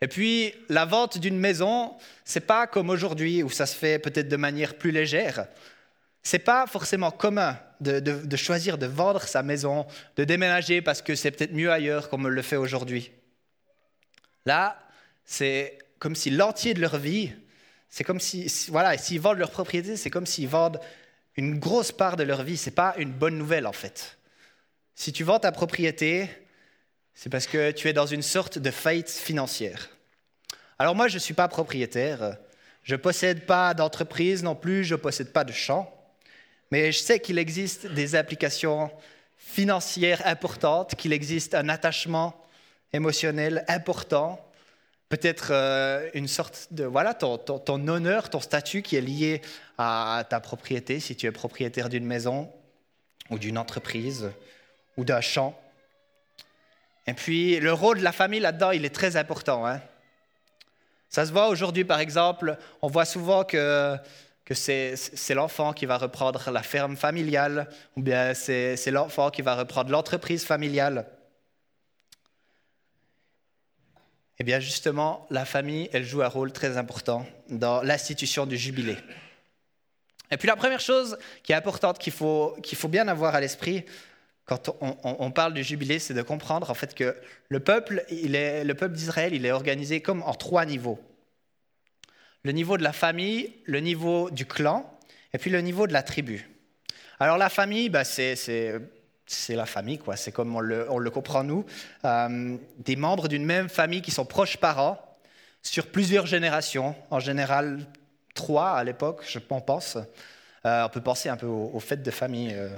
Et 0.00 0.08
puis, 0.08 0.54
la 0.68 0.84
vente 0.84 1.18
d'une 1.18 1.38
maison, 1.38 1.96
c'est 2.24 2.46
pas 2.46 2.66
comme 2.66 2.90
aujourd'hui 2.90 3.42
où 3.42 3.50
ça 3.50 3.64
se 3.64 3.74
fait 3.74 3.98
peut-être 3.98 4.28
de 4.28 4.36
manière 4.36 4.76
plus 4.76 4.90
légère. 4.90 5.46
C'est 6.24 6.38
pas 6.38 6.66
forcément 6.66 7.10
commun 7.10 7.58
de, 7.80 8.36
choisir 8.36 8.78
de 8.78 8.86
vendre 8.86 9.22
sa 9.22 9.42
maison, 9.42 9.86
de 10.16 10.24
déménager 10.24 10.80
parce 10.80 11.02
que 11.02 11.14
c'est 11.14 11.30
peut-être 11.30 11.52
mieux 11.52 11.70
ailleurs 11.70 12.08
comme 12.08 12.24
on 12.24 12.28
le 12.28 12.42
fait 12.42 12.56
aujourd'hui. 12.56 13.12
Là, 14.46 14.78
c'est 15.24 15.78
comme 15.98 16.16
si 16.16 16.30
l'entier 16.30 16.72
de 16.74 16.80
leur 16.80 16.96
vie, 16.96 17.32
c'est 17.90 18.04
comme 18.04 18.20
si, 18.20 18.50
voilà, 18.68 18.96
s'ils 18.96 19.20
vendent 19.20 19.38
leur 19.38 19.50
propriété, 19.50 19.96
c'est 19.96 20.10
comme 20.10 20.26
s'ils 20.26 20.48
vendent 20.48 20.80
une 21.36 21.58
grosse 21.58 21.92
part 21.92 22.16
de 22.16 22.22
leur 22.22 22.42
vie. 22.42 22.56
C'est 22.56 22.70
pas 22.70 22.94
une 22.96 23.12
bonne 23.12 23.36
nouvelle 23.36 23.66
en 23.66 23.72
fait. 23.72 24.18
Si 24.94 25.12
tu 25.12 25.24
vends 25.24 25.38
ta 25.38 25.52
propriété, 25.52 26.30
c'est 27.12 27.28
parce 27.28 27.46
que 27.46 27.70
tu 27.70 27.88
es 27.88 27.92
dans 27.92 28.06
une 28.06 28.22
sorte 28.22 28.58
de 28.58 28.70
faillite 28.70 29.10
financière. 29.10 29.90
Alors 30.78 30.94
moi, 30.94 31.08
je 31.08 31.14
ne 31.14 31.20
suis 31.20 31.34
pas 31.34 31.48
propriétaire, 31.48 32.38
je 32.82 32.94
ne 32.94 33.00
possède 33.00 33.44
pas 33.44 33.74
d'entreprise 33.74 34.42
non 34.42 34.54
plus, 34.54 34.84
je 34.84 34.94
ne 34.94 35.00
possède 35.00 35.32
pas 35.32 35.44
de 35.44 35.52
champ. 35.52 35.93
Mais 36.70 36.92
je 36.92 36.98
sais 36.98 37.20
qu'il 37.20 37.38
existe 37.38 37.86
des 37.86 38.14
applications 38.14 38.90
financières 39.36 40.26
importantes, 40.26 40.94
qu'il 40.94 41.12
existe 41.12 41.54
un 41.54 41.68
attachement 41.68 42.34
émotionnel 42.92 43.64
important, 43.68 44.40
peut-être 45.08 45.48
euh, 45.50 46.08
une 46.14 46.28
sorte 46.28 46.68
de, 46.70 46.84
voilà, 46.84 47.14
ton, 47.14 47.38
honneur, 47.88 48.30
ton 48.30 48.40
statut 48.40 48.82
qui 48.82 48.96
est 48.96 49.00
lié 49.00 49.42
à 49.78 50.24
ta 50.28 50.40
propriété, 50.40 51.00
si 51.00 51.14
tu 51.14 51.26
es 51.26 51.32
propriétaire 51.32 51.88
d'une 51.88 52.06
maison 52.06 52.50
ou 53.30 53.38
d'une 53.38 53.58
entreprise 53.58 54.30
ou 54.96 55.04
d'un 55.04 55.20
champ. 55.20 55.58
Et 57.06 57.14
puis, 57.14 57.60
le 57.60 57.72
rôle 57.72 57.98
de 57.98 58.04
la 58.04 58.12
famille 58.12 58.40
là-dedans, 58.40 58.70
il 58.70 58.84
est 58.84 58.94
très 58.94 59.16
important. 59.16 59.66
Hein. 59.66 59.80
Ça 61.10 61.26
se 61.26 61.32
voit 61.32 61.48
aujourd'hui, 61.48 61.84
par 61.84 62.00
exemple, 62.00 62.56
on 62.82 62.88
voit 62.88 63.04
souvent 63.04 63.44
que 63.44 63.96
que 64.44 64.54
c'est 64.54 65.34
l'enfant 65.34 65.72
qui 65.72 65.86
va 65.86 65.96
reprendre 65.96 66.50
la 66.50 66.62
ferme 66.62 66.96
familiale, 66.96 67.68
ou 67.96 68.02
bien 68.02 68.34
c'est 68.34 68.90
l'enfant 68.90 69.30
qui 69.30 69.42
va 69.42 69.56
reprendre 69.56 69.90
l'entreprise 69.90 70.44
familiale. 70.44 71.06
Eh 74.38 74.44
bien 74.44 74.60
justement, 74.60 75.26
la 75.30 75.44
famille, 75.44 75.88
elle 75.92 76.04
joue 76.04 76.22
un 76.22 76.28
rôle 76.28 76.52
très 76.52 76.76
important 76.76 77.24
dans 77.48 77.82
l'institution 77.82 78.46
du 78.46 78.56
jubilé. 78.56 78.96
Et 80.30 80.36
puis 80.36 80.48
la 80.48 80.56
première 80.56 80.80
chose 80.80 81.16
qui 81.42 81.52
est 81.52 81.54
importante, 81.54 81.98
qu'il 81.98 82.12
faut, 82.12 82.56
faut 82.74 82.88
bien 82.88 83.08
avoir 83.08 83.34
à 83.34 83.40
l'esprit 83.40 83.84
quand 84.44 84.68
on, 84.82 84.96
on, 85.02 85.30
parle 85.30 85.54
du 85.54 85.62
jubilé, 85.62 85.98
c'est 85.98 86.12
de 86.12 86.20
comprendre 86.20 86.70
en 86.70 86.74
fait 86.74 86.94
que 86.94 87.16
le 87.48 87.60
peuple, 87.60 88.04
le 88.10 88.72
peuple 88.74 88.94
d'Israël, 88.94 89.32
il 89.32 89.46
est 89.46 89.52
organisé 89.52 90.02
comme 90.02 90.22
en 90.22 90.34
trois 90.34 90.66
niveaux 90.66 91.00
le 92.44 92.52
niveau 92.52 92.76
de 92.76 92.82
la 92.82 92.92
famille, 92.92 93.52
le 93.64 93.80
niveau 93.80 94.30
du 94.30 94.46
clan, 94.46 94.88
et 95.32 95.38
puis 95.38 95.50
le 95.50 95.60
niveau 95.60 95.86
de 95.86 95.92
la 95.92 96.02
tribu. 96.02 96.48
Alors 97.18 97.38
la 97.38 97.48
famille, 97.48 97.88
bah, 97.88 98.04
c'est, 98.04 98.36
la 99.48 99.66
famille, 99.66 99.98
quoi. 99.98 100.16
c'est 100.16 100.30
comme 100.30 100.54
on 100.54 100.60
le, 100.60 101.10
comprend 101.10 101.42
nous, 101.42 101.64
euh, 102.04 102.56
des 102.78 102.96
membres 102.96 103.28
d'une 103.28 103.44
même 103.44 103.68
famille 103.68 104.02
qui 104.02 104.10
sont 104.10 104.26
proches 104.26 104.58
parents 104.58 105.00
sur 105.62 105.86
plusieurs 105.86 106.26
générations, 106.26 106.94
en 107.10 107.18
général 107.18 107.86
trois 108.34 108.72
à 108.72 108.84
l'époque, 108.84 109.24
je 109.26 109.38
pense. 109.38 109.96
Euh, 110.66 110.84
on 110.84 110.88
peut 110.88 111.00
penser 111.00 111.28
un 111.28 111.36
peu 111.36 111.46
aux, 111.46 111.80
fêtes 111.80 112.02
de 112.02 112.10
famille, 112.10 112.52
euh, 112.52 112.68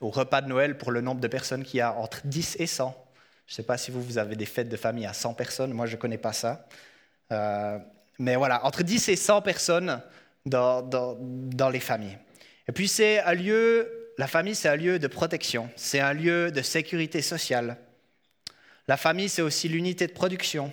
au 0.00 0.10
repas 0.10 0.40
de 0.40 0.48
Noël 0.48 0.76
pour 0.76 0.90
le 0.90 1.00
nombre 1.00 1.20
de 1.20 1.28
personnes 1.28 1.62
qu'il 1.62 1.78
y 1.78 1.80
a 1.80 1.92
entre 1.92 2.22
10 2.24 2.56
et 2.58 2.66
100. 2.66 2.96
Je 3.46 3.52
ne 3.52 3.56
sais 3.56 3.62
pas 3.62 3.76
si 3.76 3.90
vous, 3.90 4.02
vous 4.02 4.18
avez 4.18 4.34
des 4.34 4.46
fêtes 4.46 4.68
de 4.68 4.76
famille 4.76 5.06
à 5.06 5.12
100 5.12 5.34
personnes, 5.34 5.72
moi 5.72 5.86
je 5.86 5.94
ne 5.96 6.00
connais 6.00 6.18
pas 6.18 6.32
ça. 6.32 6.66
Mais 8.18 8.36
voilà, 8.36 8.64
entre 8.64 8.82
10 8.82 9.08
et 9.08 9.16
100 9.16 9.42
personnes 9.42 10.02
dans, 10.46 10.82
dans, 10.82 11.70
les 11.70 11.80
familles. 11.80 12.18
Et 12.68 12.72
puis 12.72 12.88
c'est 12.88 13.20
un 13.20 13.34
lieu, 13.34 14.12
la 14.18 14.26
famille 14.26 14.54
c'est 14.54 14.68
un 14.68 14.76
lieu 14.76 14.98
de 14.98 15.06
protection, 15.06 15.70
c'est 15.76 16.00
un 16.00 16.12
lieu 16.12 16.50
de 16.50 16.62
sécurité 16.62 17.22
sociale. 17.22 17.76
La 18.88 18.96
famille 18.96 19.28
c'est 19.28 19.42
aussi 19.42 19.68
l'unité 19.68 20.06
de 20.06 20.12
production. 20.12 20.72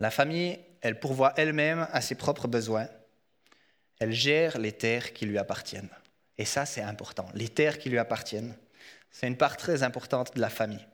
La 0.00 0.10
famille, 0.10 0.58
elle 0.80 0.98
pourvoit 0.98 1.34
elle-même 1.36 1.86
à 1.92 2.00
ses 2.00 2.14
propres 2.14 2.48
besoins. 2.48 2.88
Elle 3.98 4.12
gère 4.12 4.58
les 4.58 4.72
terres 4.72 5.12
qui 5.12 5.26
lui 5.26 5.36
appartiennent. 5.36 5.90
Et 6.38 6.46
ça 6.46 6.64
c'est 6.64 6.82
important, 6.82 7.28
les 7.34 7.48
terres 7.48 7.78
qui 7.78 7.90
lui 7.90 7.98
appartiennent. 7.98 8.56
C'est 9.10 9.26
une 9.26 9.36
part 9.36 9.56
très 9.56 9.82
importante 9.82 10.34
de 10.34 10.40
la 10.40 10.50
famille. 10.50 10.86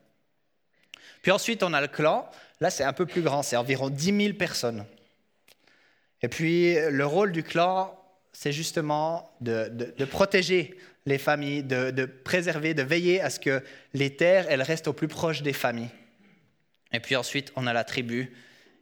Puis 1.21 1.31
ensuite, 1.31 1.63
on 1.63 1.73
a 1.73 1.81
le 1.81 1.87
clan. 1.87 2.29
Là, 2.59 2.69
c'est 2.69 2.83
un 2.83 2.93
peu 2.93 3.05
plus 3.05 3.21
grand, 3.21 3.43
c'est 3.43 3.55
environ 3.55 3.89
10 3.89 4.17
000 4.17 4.33
personnes. 4.33 4.85
Et 6.21 6.27
puis, 6.27 6.75
le 6.89 7.05
rôle 7.05 7.31
du 7.31 7.43
clan, 7.43 7.93
c'est 8.31 8.51
justement 8.51 9.31
de, 9.41 10.05
protéger 10.05 10.77
les 11.05 11.17
familles, 11.17 11.63
de, 11.63 12.05
préserver, 12.05 12.73
de 12.73 12.83
veiller 12.83 13.21
à 13.21 13.29
ce 13.29 13.39
que 13.39 13.63
les 13.93 14.15
terres, 14.15 14.45
elles 14.49 14.61
restent 14.61 14.87
au 14.87 14.93
plus 14.93 15.07
proche 15.07 15.41
des 15.41 15.53
familles. 15.53 15.89
Et 16.93 16.99
puis 16.99 17.15
ensuite, 17.15 17.51
on 17.55 17.67
a 17.67 17.73
la 17.73 17.83
tribu, 17.83 18.33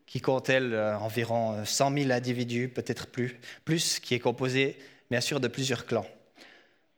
qui 0.06 0.22
compte, 0.22 0.50
elle, 0.50 0.74
euh, 0.74 0.98
environ 0.98 1.66
100 1.66 1.98
000 1.98 2.12
individus, 2.12 2.70
peut-être 2.70 3.08
plus, 3.08 3.36
plus, 3.64 4.00
qui 4.00 4.14
est 4.14 4.20
composée, 4.20 4.78
bien 5.10 5.22
sûr, 5.22 5.40
de 5.40 5.48
plusieurs 5.48 5.86
clans. 5.86 6.06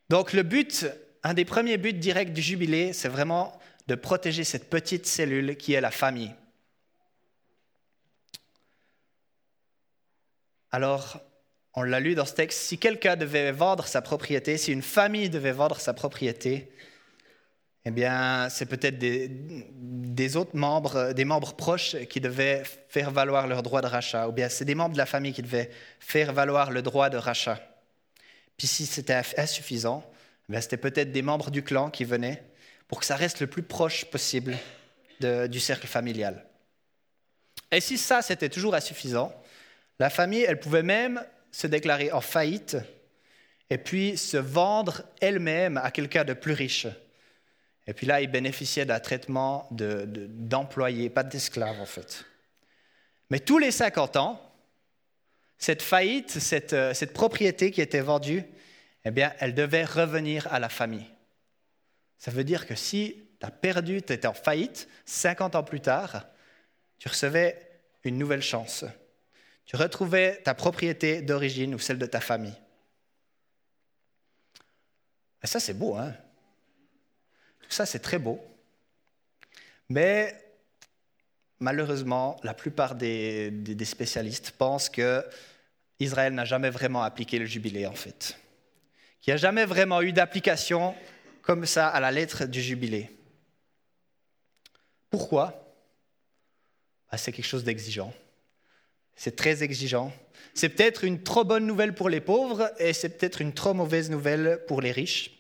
Donc, 0.10 0.34
le 0.34 0.43
but, 0.43 0.88
un 1.24 1.34
des 1.34 1.46
premiers 1.46 1.77
buts 1.77 1.93
directs 1.93 2.34
du 2.34 2.41
jubilé, 2.41 2.91
c'est 2.91 3.07
vraiment 3.07 3.57
de 3.88 3.96
protéger 3.96 4.43
cette 4.43 4.69
petite 4.69 5.05
cellule 5.05 5.55
qui 5.55 5.74
est 5.74 5.81
la 5.81 5.91
famille. 5.91 6.34
Alors, 10.71 11.19
on 11.74 11.83
l'a 11.83 12.00
lu 12.00 12.15
dans 12.15 12.25
ce 12.25 12.33
texte, 12.33 12.59
si 12.59 12.77
quelqu'un 12.77 13.15
devait 13.15 13.51
vendre 13.51 13.86
sa 13.86 14.01
propriété, 14.01 14.57
si 14.57 14.71
une 14.71 14.81
famille 14.81 15.29
devait 15.29 15.51
vendre 15.51 15.79
sa 15.79 15.93
propriété, 15.93 16.71
eh 17.86 17.91
bien, 17.91 18.50
c'est 18.50 18.65
peut-être 18.65 18.97
des, 19.00 20.36
autres 20.36 20.57
membres, 20.57 21.13
des 21.13 21.24
membres 21.24 21.53
proches 21.53 21.95
qui 22.09 22.19
devaient 22.19 22.63
faire 22.89 23.12
valoir 23.12 23.47
leur 23.47 23.63
droit 23.63 23.81
de 23.81 23.88
rachat, 23.88 24.27
ou 24.27 24.33
bien 24.33 24.50
c'est 24.50 24.65
des 24.65 24.75
membres 24.75 24.93
de 24.93 24.97
la 24.97 25.05
famille 25.05 25.31
qui 25.31 25.41
devaient 25.41 25.69
faire 26.00 26.33
valoir 26.33 26.69
le 26.71 26.81
droit 26.81 27.09
de 27.09 27.15
rachat. 27.17 27.62
Puis 28.57 28.67
si 28.67 28.86
c'était 28.86 29.21
insuffisant, 29.38 30.03
eh 30.51 30.59
c'était 30.59 30.77
peut-être 30.77 31.12
des 31.12 31.21
membres 31.21 31.51
du 31.51 31.63
clan 31.63 31.89
qui 31.89 32.03
venaient 32.03 32.43
pour 32.88 33.00
que 33.00 33.05
ça 33.05 33.15
reste 33.15 33.39
le 33.39 33.47
plus 33.47 33.63
proche 33.63 34.05
possible 34.05 34.57
du 35.21 35.59
cercle 35.59 35.88
familial. 35.88 36.45
Et 37.71 37.81
si 37.81 37.97
ça, 37.97 38.21
c'était 38.21 38.50
toujours 38.50 38.75
insuffisant, 38.75 39.33
la 40.00 40.10
famille, 40.10 40.44
elle 40.44 40.60
pouvait 40.60 40.84
même 40.84 41.24
se 41.51 41.68
déclarer 41.68 42.12
en 42.12 42.22
faillite 42.22 42.77
et 43.70 43.77
puis 43.77 44.18
se 44.18 44.38
vendre 44.38 45.04
elle-même 45.22 45.77
à 45.77 45.92
quelqu'un 45.92 46.24
de 46.24 46.34
plus 46.34 46.54
riche. 46.54 46.88
Et 47.88 47.94
puis 47.94 48.06
là, 48.06 48.22
il 48.22 48.30
bénéficiait 48.30 48.86
d'un 48.86 49.00
traitement 49.00 49.68
d'employé, 49.72 51.10
pas 51.10 51.24
d'esclave 51.24 51.80
en 51.80 51.86
fait. 51.86 52.25
Mais 53.30 53.39
tous 53.39 53.58
les 53.58 53.72
50 53.72 54.18
ans, 54.18 54.42
cette 55.58 55.82
faillite, 55.82 56.30
cette, 56.30 56.74
euh, 56.74 56.94
cette 56.94 57.13
propriété 57.13 57.72
qui 57.72 57.82
était 57.82 58.01
vendue, 58.01 58.44
eh 59.06 59.12
bien, 59.12 59.34
elle 59.39 59.56
devait 59.56 59.86
revenir 59.86 60.48
à 60.54 60.60
la 60.60 60.70
famille. 60.70 61.10
Ça 62.18 62.32
veut 62.32 62.44
dire 62.44 62.68
que 62.68 62.75
si 62.75 63.27
tu 63.39 63.46
as 63.46 63.51
perdu, 63.51 64.01
tu 64.01 64.13
étais 64.13 64.27
en 64.27 64.34
faillite, 64.34 64.88
50 65.06 65.56
ans 65.56 65.63
plus 65.63 65.82
tard, 65.82 66.27
tu 67.00 67.08
recevais 67.08 67.60
une 68.04 68.18
nouvelle 68.18 68.42
chance. 68.42 68.86
Tu 69.67 69.75
retrouvais 69.75 70.41
ta 70.43 70.53
propriété 70.53 71.21
d'origine 71.21 71.75
ou 71.75 71.79
celle 71.79 72.00
de 72.00 72.05
ta 72.05 72.21
famille. 72.21 72.55
Et 75.43 75.47
ça, 75.47 75.59
c'est 75.59 75.74
beau, 75.74 75.95
hein 75.95 76.15
Tout 77.59 77.69
ça, 77.71 77.86
c'est 77.86 78.00
très 78.00 78.17
beau. 78.17 78.41
Mais 79.89 80.41
malheureusement, 81.59 82.39
la 82.43 82.53
plupart 82.53 82.95
des, 82.95 83.51
spécialistes 83.83 84.51
pensent 84.51 84.89
que 84.89 85.24
Israël 86.00 86.33
n'a 86.33 86.45
jamais 86.45 86.69
vraiment 86.69 87.03
appliqué 87.03 87.38
le 87.38 87.45
jubilé, 87.45 87.86
en 87.86 87.93
fait. 87.93 88.39
Qu'il 89.19 89.31
n'y 89.31 89.36
a 89.36 89.38
jamais 89.38 89.65
vraiment 89.65 90.01
eu 90.01 90.13
d'application 90.13 90.95
comme 91.41 91.65
ça 91.65 91.89
à 91.89 92.00
la 92.00 92.12
lettre 92.12 92.45
du 92.45 92.62
jubilé. 92.62 93.12
Pourquoi? 95.09 95.75
Bah, 97.12 97.17
C'est 97.17 97.33
quelque 97.33 97.45
chose 97.45 97.65
d'exigeant. 97.65 98.13
C'est 99.17 99.36
très 99.36 99.63
exigeant. 99.63 100.13
C'est 100.53 100.69
peut-être 100.69 101.03
une 101.03 101.21
trop 101.21 101.43
bonne 101.43 101.65
nouvelle 101.65 101.93
pour 101.93 102.09
les 102.09 102.21
pauvres 102.21 102.71
et 102.79 102.93
c'est 102.93 103.09
peut-être 103.09 103.41
une 103.41 103.53
trop 103.53 103.74
mauvaise 103.74 104.09
nouvelle 104.09 104.62
pour 104.67 104.79
les 104.81 104.91
riches. 104.91 105.31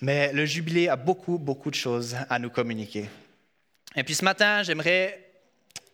Mais 0.00 0.32
le 0.32 0.44
jubilé 0.44 0.88
a 0.88 0.96
beaucoup, 0.96 1.38
beaucoup 1.38 1.70
de 1.70 1.76
choses 1.76 2.16
à 2.28 2.40
nous 2.40 2.50
communiquer. 2.50 3.08
Et 3.94 4.02
puis 4.02 4.14
ce 4.14 4.24
matin, 4.24 4.64
j'aimerais 4.64 5.32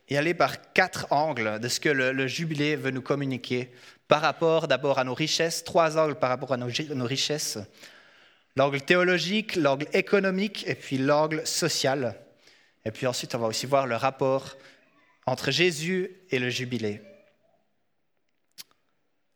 y 0.08 0.16
aller 0.16 0.32
par 0.32 0.72
quatre 0.72 1.12
angles 1.12 1.60
de 1.60 1.68
ce 1.68 1.78
que 1.78 1.90
le, 1.90 2.26
jubilé 2.26 2.76
veut 2.76 2.90
nous 2.90 3.02
communiquer 3.02 3.70
par 4.08 4.22
rapport 4.22 4.66
d'abord 4.66 4.98
à 4.98 5.04
nos 5.04 5.12
richesses, 5.14 5.62
trois 5.62 5.98
angles 5.98 6.14
par 6.14 6.30
rapport 6.30 6.54
à 6.54 6.56
nos, 6.56 6.66
richesses. 7.04 7.58
L'angle 8.56 8.80
théologique, 8.80 9.56
l'angle 9.56 9.86
économique 9.92 10.66
et 10.66 10.74
puis 10.74 10.96
l'angle 10.96 11.46
social. 11.46 12.14
Et 12.86 12.90
puis 12.90 13.06
ensuite, 13.06 13.34
on 13.34 13.38
va 13.38 13.46
aussi 13.48 13.66
voir 13.66 13.86
le 13.86 13.96
rapport 13.96 14.56
entre 15.28 15.50
Jésus 15.50 16.10
et 16.30 16.38
le 16.38 16.48
jubilé. 16.48 17.02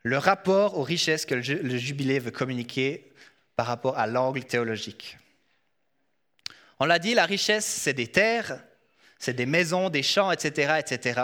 le 0.04 0.18
rapport 0.18 0.78
aux 0.78 0.82
richesses 0.82 1.26
que 1.26 1.36
le 1.36 1.76
jubilé 1.76 2.18
veut 2.18 2.32
communiquer 2.32 3.12
par 3.54 3.66
rapport 3.66 3.96
à 3.96 4.08
l'angle 4.08 4.42
théologique. 4.42 5.16
On 6.80 6.86
l'a 6.86 6.98
dit, 6.98 7.14
la 7.14 7.24
richesse, 7.24 7.66
c'est 7.66 7.92
des 7.92 8.08
terres, 8.08 8.64
c'est 9.20 9.34
des 9.34 9.46
maisons, 9.46 9.90
des 9.90 10.02
champs, 10.02 10.32
etc., 10.32 10.80
etc. 10.80 11.22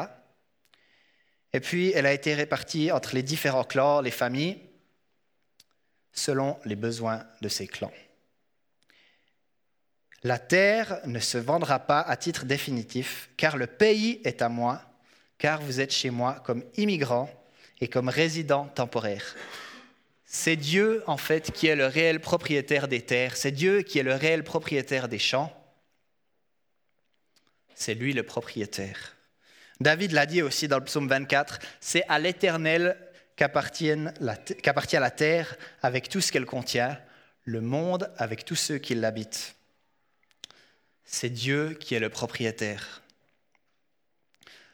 Et 1.52 1.58
puis, 1.58 1.90
elle 1.92 2.06
a 2.06 2.12
été 2.12 2.34
répartie 2.34 2.92
entre 2.92 3.16
les 3.16 3.24
différents 3.24 3.64
clans, 3.64 4.00
les 4.00 4.12
familles, 4.12 4.60
selon 6.12 6.60
les 6.64 6.76
besoins 6.76 7.26
de 7.40 7.48
ces 7.48 7.66
clans. 7.66 7.92
La 10.24 10.38
terre 10.38 11.00
ne 11.06 11.20
se 11.20 11.38
vendra 11.38 11.78
pas 11.78 12.00
à 12.00 12.16
titre 12.16 12.44
définitif, 12.44 13.30
car 13.36 13.56
le 13.56 13.68
pays 13.68 14.20
est 14.24 14.42
à 14.42 14.48
moi, 14.48 14.82
car 15.38 15.62
vous 15.62 15.80
êtes 15.80 15.92
chez 15.92 16.10
moi 16.10 16.42
comme 16.44 16.64
immigrant 16.76 17.30
et 17.80 17.88
comme 17.88 18.08
résident 18.08 18.66
temporaire. 18.66 19.36
C'est 20.24 20.56
Dieu, 20.56 21.04
en 21.06 21.16
fait, 21.16 21.52
qui 21.52 21.68
est 21.68 21.76
le 21.76 21.86
réel 21.86 22.20
propriétaire 22.20 22.88
des 22.88 23.02
terres, 23.02 23.36
c'est 23.36 23.52
Dieu 23.52 23.82
qui 23.82 23.98
est 23.98 24.02
le 24.02 24.14
réel 24.14 24.42
propriétaire 24.42 25.08
des 25.08 25.20
champs. 25.20 25.54
C'est 27.74 27.94
lui 27.94 28.12
le 28.12 28.24
propriétaire. 28.24 29.16
David 29.80 30.10
l'a 30.10 30.26
dit 30.26 30.42
aussi 30.42 30.66
dans 30.66 30.78
le 30.78 30.84
psaume 30.84 31.08
24, 31.08 31.60
c'est 31.80 32.02
à 32.08 32.18
l'Éternel 32.18 32.98
qu'appartient 33.36 33.94
la 34.20 35.10
terre 35.12 35.56
avec 35.80 36.08
tout 36.08 36.20
ce 36.20 36.32
qu'elle 36.32 36.44
contient, 36.44 36.98
le 37.44 37.60
monde 37.60 38.12
avec 38.16 38.44
tous 38.44 38.56
ceux 38.56 38.78
qui 38.78 38.96
l'habitent. 38.96 39.54
C'est 41.10 41.30
Dieu 41.30 41.72
qui 41.80 41.94
est 41.94 42.00
le 42.00 42.10
propriétaire. 42.10 43.02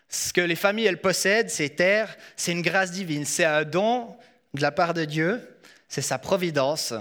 Ce 0.08 0.32
que 0.32 0.40
les 0.40 0.56
familles, 0.56 0.86
elles 0.86 1.00
possèdent, 1.00 1.48
ces 1.48 1.70
terres, 1.70 2.16
c'est 2.34 2.50
une 2.50 2.60
grâce 2.60 2.90
divine, 2.90 3.24
c'est 3.24 3.44
un 3.44 3.62
don 3.62 4.16
de 4.52 4.60
la 4.60 4.72
part 4.72 4.94
de 4.94 5.04
Dieu, 5.04 5.40
c'est 5.88 6.02
sa 6.02 6.18
providence, 6.18 6.92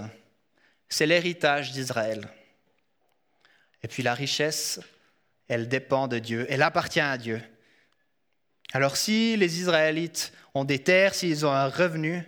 c'est 0.88 1.06
l'héritage 1.06 1.72
d'Israël. 1.72 2.28
Et 3.82 3.88
puis 3.88 4.04
la 4.04 4.14
richesse, 4.14 4.78
elle 5.48 5.68
dépend 5.68 6.06
de 6.06 6.20
Dieu, 6.20 6.46
elle 6.48 6.62
appartient 6.62 7.00
à 7.00 7.18
Dieu. 7.18 7.42
Alors 8.72 8.96
si 8.96 9.36
les 9.36 9.58
Israélites 9.58 10.32
ont 10.54 10.64
des 10.64 10.78
terres, 10.78 11.14
s'ils 11.14 11.44
ont 11.44 11.52
un 11.52 11.68
revenu, 11.68 12.22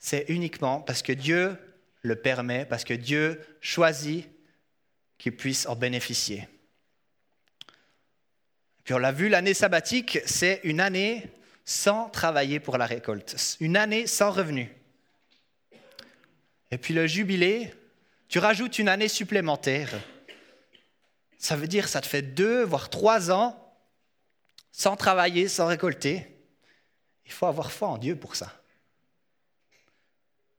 c'est 0.00 0.24
uniquement 0.28 0.80
parce 0.80 1.02
que 1.02 1.12
Dieu 1.12 1.56
le 2.02 2.16
permet, 2.16 2.66
parce 2.66 2.82
que 2.82 2.92
Dieu 2.92 3.40
choisit 3.60 4.28
puissent 5.30 5.66
en 5.66 5.76
bénéficier. 5.76 6.48
Puis 8.84 8.94
on 8.94 8.98
l'a 8.98 9.12
vu, 9.12 9.28
l'année 9.28 9.54
sabbatique, 9.54 10.18
c'est 10.26 10.60
une 10.64 10.80
année 10.80 11.30
sans 11.64 12.10
travailler 12.10 12.60
pour 12.60 12.76
la 12.76 12.86
récolte, 12.86 13.56
une 13.60 13.76
année 13.76 14.06
sans 14.06 14.30
revenu. 14.30 14.70
Et 16.70 16.78
puis 16.78 16.92
le 16.92 17.06
jubilé, 17.06 17.72
tu 18.28 18.38
rajoutes 18.38 18.78
une 18.78 18.88
année 18.88 19.08
supplémentaire. 19.08 19.90
Ça 21.38 21.56
veut 21.56 21.68
dire 21.68 21.88
ça 21.88 22.00
te 22.00 22.06
fait 22.06 22.22
deux, 22.22 22.62
voire 22.62 22.90
trois 22.90 23.30
ans 23.30 23.60
sans 24.72 24.96
travailler, 24.96 25.48
sans 25.48 25.66
récolter. 25.66 26.26
Il 27.24 27.32
faut 27.32 27.46
avoir 27.46 27.70
foi 27.70 27.88
en 27.88 27.98
Dieu 27.98 28.16
pour 28.16 28.34
ça. 28.34 28.60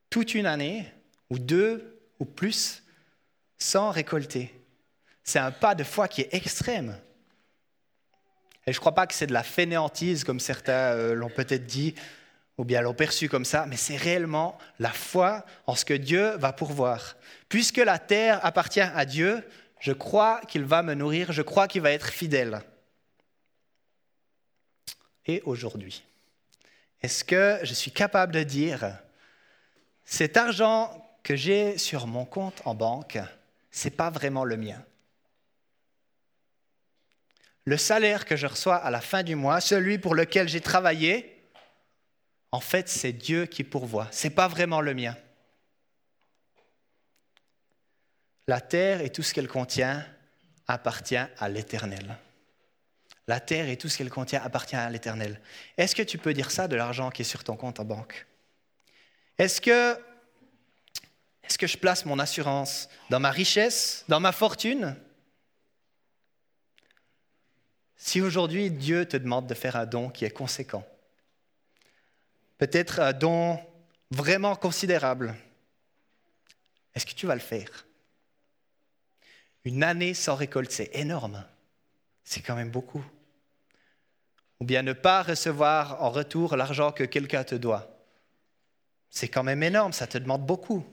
Toute 0.10 0.34
une 0.34 0.46
année, 0.46 0.86
ou 1.30 1.38
deux, 1.38 2.00
ou 2.20 2.26
plus, 2.26 2.82
sans 3.58 3.92
récolter. 3.92 4.54
C'est 5.24 5.40
un 5.40 5.52
pas 5.52 5.76
de 5.76 5.84
foi 5.84 6.08
qui 6.08 6.22
est 6.22 6.34
extrême. 6.34 7.00
Et 8.68 8.74
je 8.74 8.78
ne 8.78 8.80
crois 8.80 8.96
pas 8.96 9.08
que 9.08 9.14
c'est 9.14 9.28
de 9.28 9.34
la 9.34 9.44
fainéantise, 9.44 10.24
comme 10.24 10.40
certains 10.40 10.94
euh, 10.94 11.14
l'ont 11.14 11.30
peut-être 11.30 11.66
dit, 11.66 11.96
ou 12.58 12.64
bien 12.64 12.82
l'ont 12.82 12.94
perçu 12.94 13.30
comme 13.30 13.46
ça, 13.46 13.66
mais 13.68 13.78
c'est 13.78 13.98
réellement 13.98 14.58
la 14.80 14.92
foi 14.92 15.46
en 15.68 15.76
ce 15.76 15.86
que 15.86 15.94
Dieu 15.94 16.36
va 16.38 16.54
pourvoir. 16.54 17.16
Puisque 17.50 17.78
la 17.78 18.00
terre 18.00 18.44
appartient 18.46 18.82
à 18.82 19.06
Dieu, 19.06 19.44
je 19.80 19.92
crois 19.92 20.42
qu'il 20.48 20.64
va 20.64 20.82
me 20.82 20.94
nourrir, 20.94 21.32
je 21.32 21.42
crois 21.42 21.68
qu'il 21.68 21.82
va 21.82 21.92
être 21.92 22.08
fidèle. 22.08 22.62
Et 25.28 25.42
aujourd'hui, 25.46 26.04
est-ce 27.02 27.24
que 27.24 27.60
je 27.64 27.74
suis 27.74 27.92
capable 27.92 28.34
de 28.34 28.44
dire, 28.44 28.98
cet 30.06 30.38
argent 30.38 31.02
que 31.24 31.36
j'ai 31.36 31.78
sur 31.78 32.08
mon 32.08 32.26
compte 32.26 32.62
en 32.66 32.76
banque, 32.76 33.20
ce 33.76 33.86
n'est 33.86 33.96
pas 33.96 34.10
vraiment 34.10 34.44
le 34.44 34.58
mien 34.58 34.84
le 37.66 37.78
salaire 37.78 38.26
que 38.26 38.36
je 38.36 38.46
reçois 38.46 38.78
à 38.78 38.92
la 38.92 39.02
fin 39.02 39.24
du 39.24 39.36
mois, 39.36 39.60
celui 39.60 39.98
pour 39.98 40.16
lequel 40.16 40.48
j'ai 40.48 40.62
travaillé, 40.62 41.50
en 42.52 42.60
fait, 42.60 42.88
c'est 42.88 43.12
Dieu 43.12 43.48
qui 43.48 43.64
pourvoit. 43.64 44.08
Ce 44.12 44.28
n'est 44.28 44.34
pas 44.34 44.48
vraiment 44.48 44.82
le 44.82 44.94
mien. 44.94 45.18
La 48.48 48.62
terre 48.62 49.02
et 49.02 49.12
tout 49.12 49.24
ce 49.24 49.34
qu'elle 49.34 49.48
contient 49.48 50.06
appartient 50.68 51.18
à 51.18 51.50
l'Éternel. 51.50 52.18
La 53.28 53.40
terre 53.40 53.68
et 53.68 53.78
tout 53.78 53.90
ce 53.90 53.98
qu'elle 53.98 54.12
contient 54.12 54.42
appartient 54.44 54.76
à 54.76 54.88
l'Éternel. 54.92 55.42
Est-ce 55.78 55.96
que 55.96 56.04
tu 56.04 56.20
peux 56.20 56.36
dire 56.36 56.52
ça 56.52 56.68
de 56.68 56.76
l'argent 56.76 57.10
qui 57.10 57.24
est 57.24 57.26
sur 57.26 57.44
ton 57.44 57.56
compte 57.56 57.80
en 57.80 57.86
banque? 57.86 58.28
Est-ce 59.40 59.60
que, 59.60 60.00
est 61.48 61.58
que 61.58 61.68
je 61.68 61.78
place 61.78 62.06
mon 62.06 62.20
assurance 62.20 62.90
dans 63.10 63.20
ma 63.20 63.32
richesse, 63.32 64.04
dans 64.08 64.20
ma 64.20 64.32
fortune? 64.32 64.96
Si 67.96 68.22
aujourd'hui 68.22 68.72
Dieu 68.72 69.06
te 69.06 69.18
demande 69.18 69.48
de 69.48 69.54
faire 69.54 69.76
un 69.76 69.86
don 69.86 70.10
qui 70.10 70.26
est 70.26 70.32
conséquent, 70.32 70.86
peut-être 72.58 73.00
un 73.00 73.14
don 73.14 73.60
vraiment 74.12 74.56
considérable, 74.56 75.36
est-ce 76.94 77.06
que 77.06 77.14
tu 77.14 77.28
vas 77.28 77.36
le 77.36 77.42
faire? 77.42 77.86
Une 79.66 79.84
année 79.84 80.14
sans 80.14 80.36
récolte, 80.36 80.72
c'est 80.72 80.96
énorme. 80.96 81.44
C'est 82.24 82.42
quand 82.42 82.56
même 82.56 82.70
beaucoup. 82.70 83.04
Ou 84.60 84.66
bien 84.66 84.84
ne 84.84 84.94
pas 84.94 85.24
recevoir 85.24 86.02
en 86.02 86.12
retour 86.12 86.56
l'argent 86.56 86.92
que 86.92 87.04
quelqu'un 87.04 87.44
te 87.44 87.56
doit. 87.56 87.92
C'est 89.10 89.28
quand 89.28 89.44
même 89.44 89.64
énorme, 89.64 89.94
ça 89.94 90.08
te 90.08 90.18
demande 90.18 90.46
beaucoup. 90.46 90.86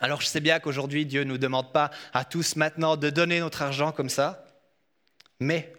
Alors 0.00 0.20
je 0.20 0.26
sais 0.26 0.40
bien 0.40 0.60
qu'aujourd'hui, 0.60 1.06
Dieu 1.06 1.20
ne 1.20 1.30
nous 1.30 1.38
demande 1.38 1.72
pas 1.72 1.90
à 2.12 2.24
tous 2.24 2.56
maintenant 2.56 2.96
de 2.96 3.10
donner 3.10 3.40
notre 3.40 3.62
argent 3.62 3.92
comme 3.92 4.08
ça, 4.08 4.44
mais, 5.40 5.72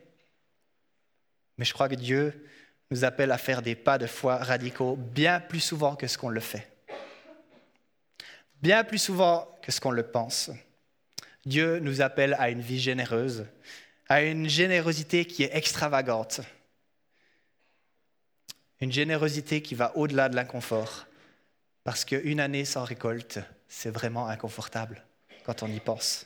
mais 1.58 1.65
je 1.65 1.73
crois 1.73 1.89
que 1.89 1.95
Dieu 1.95 2.45
nous 2.91 3.05
appelle 3.05 3.32
à 3.32 3.38
faire 3.38 3.62
des 3.62 3.75
pas 3.75 3.97
de 3.97 4.08
foi 4.08 4.38
radicaux 4.38 4.95
bien 4.95 5.39
plus 5.39 5.60
souvent 5.60 5.95
que 5.95 6.08
ce 6.08 6.17
qu'on 6.17 6.29
le 6.29 6.39
fait. 6.39 6.69
Bien 8.62 8.84
plus 8.84 8.97
souvent 8.97 9.47
que 9.62 9.71
ce 9.71 9.79
qu'on 9.79 9.91
le 9.91 10.03
pense. 10.03 10.51
Dieu 11.45 11.79
nous 11.79 12.01
appelle 12.01 12.36
à 12.39 12.49
une 12.49 12.62
vie 12.62 12.79
généreuse, 12.79 13.45
à 14.10 14.21
une 14.21 14.49
générosité 14.49 15.25
qui 15.25 15.43
est 15.43 15.55
extravagante, 15.55 16.41
une 18.82 18.91
générosité 18.91 19.62
qui 19.62 19.75
va 19.75 19.95
au-delà 19.95 20.27
de 20.27 20.36
l'inconfort, 20.36 21.05
parce 21.84 22.03
qu'une 22.03 22.39
année 22.39 22.65
sans 22.65 22.84
récolte, 22.84 23.39
c'est 23.69 23.91
vraiment 23.91 24.27
inconfortable 24.27 25.05
quand 25.45 25.63
on 25.63 25.67
y 25.67 25.79
pense. 25.79 26.25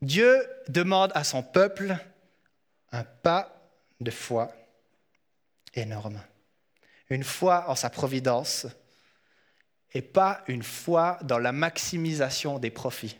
Dieu 0.00 0.44
demande 0.66 1.12
à 1.14 1.22
son 1.22 1.44
peuple 1.44 1.96
un 2.90 3.04
pas 3.04 3.70
de 4.00 4.10
foi 4.10 4.52
énorme. 5.74 6.20
Une 7.08 7.22
foi 7.22 7.68
en 7.68 7.76
sa 7.76 7.88
providence 7.88 8.66
et 9.92 10.02
pas 10.02 10.42
une 10.48 10.62
foi 10.62 11.18
dans 11.22 11.38
la 11.38 11.52
maximisation 11.52 12.58
des 12.58 12.70
profits. 12.70 13.18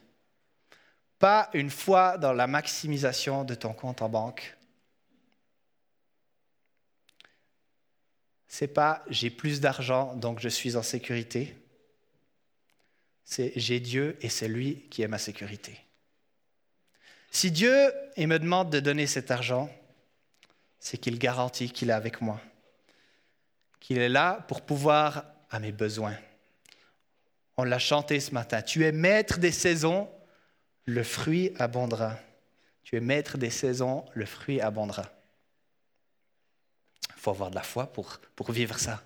Pas 1.18 1.50
une 1.52 1.70
foi 1.70 2.18
dans 2.18 2.32
la 2.32 2.46
maximisation 2.46 3.44
de 3.44 3.54
ton 3.54 3.74
compte 3.74 4.02
en 4.02 4.08
banque. 4.08 4.56
C'est 8.54 8.68
pas 8.68 9.02
j'ai 9.08 9.30
plus 9.30 9.62
d'argent 9.62 10.14
donc 10.14 10.38
je 10.38 10.50
suis 10.50 10.76
en 10.76 10.82
sécurité. 10.82 11.56
C'est 13.24 13.50
j'ai 13.56 13.80
Dieu 13.80 14.18
et 14.20 14.28
c'est 14.28 14.46
lui 14.46 14.88
qui 14.90 15.00
est 15.00 15.08
ma 15.08 15.16
sécurité. 15.16 15.80
Si 17.30 17.50
Dieu 17.50 17.90
il 18.18 18.28
me 18.28 18.38
demande 18.38 18.68
de 18.68 18.78
donner 18.78 19.06
cet 19.06 19.30
argent, 19.30 19.74
c'est 20.78 20.98
qu'il 20.98 21.18
garantit 21.18 21.70
qu'il 21.70 21.88
est 21.88 21.94
avec 21.94 22.20
moi, 22.20 22.42
qu'il 23.80 23.96
est 23.96 24.10
là 24.10 24.44
pour 24.48 24.60
pouvoir 24.60 25.24
à 25.48 25.58
mes 25.58 25.72
besoins. 25.72 26.18
On 27.56 27.64
l'a 27.64 27.78
chanté 27.78 28.20
ce 28.20 28.34
matin. 28.34 28.60
Tu 28.60 28.84
es 28.84 28.92
maître 28.92 29.38
des 29.38 29.50
saisons, 29.50 30.10
le 30.84 31.02
fruit 31.04 31.54
abondera. 31.58 32.18
Tu 32.82 32.96
es 32.96 33.00
maître 33.00 33.38
des 33.38 33.48
saisons, 33.48 34.04
le 34.12 34.26
fruit 34.26 34.60
abondera. 34.60 35.10
Il 37.08 37.20
faut 37.20 37.30
avoir 37.30 37.50
de 37.50 37.54
la 37.54 37.62
foi 37.62 37.86
pour, 37.86 38.20
pour 38.34 38.52
vivre 38.52 38.78
ça. 38.78 39.02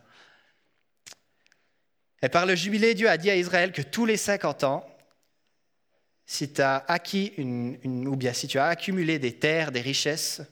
Et 2.23 2.29
par 2.29 2.47
le 2.47 2.55
jubilé, 2.55 2.95
Dieu 2.95 3.09
a 3.09 3.17
dit 3.17 3.31
à 3.31 3.37
Israël 3.37 3.73
que 3.73 3.83
tous 3.83 4.07
les 4.07 4.17
50 4.17 4.65
ans, 4.65 4.87
si 6.25 6.53
tu 6.53 6.61
as 6.61 6.85
acquis 6.89 7.33
une, 7.37 8.09
ou 8.09 8.17
bien 8.17 8.33
si 8.33 8.49
tu 8.49 8.59
as 8.59 8.67
accumulé 8.67 9.19
des 9.19 9.39
terres, 9.39 9.71
des 9.71 9.81
richesses, 9.81 10.43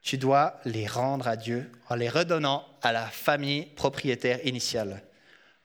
tu 0.00 0.18
dois 0.18 0.60
les 0.64 0.86
rendre 0.86 1.28
à 1.28 1.36
Dieu 1.36 1.70
en 1.88 1.94
les 1.94 2.08
redonnant 2.08 2.66
à 2.82 2.92
la 2.92 3.06
famille 3.06 3.66
propriétaire 3.66 4.44
initiale. 4.46 5.02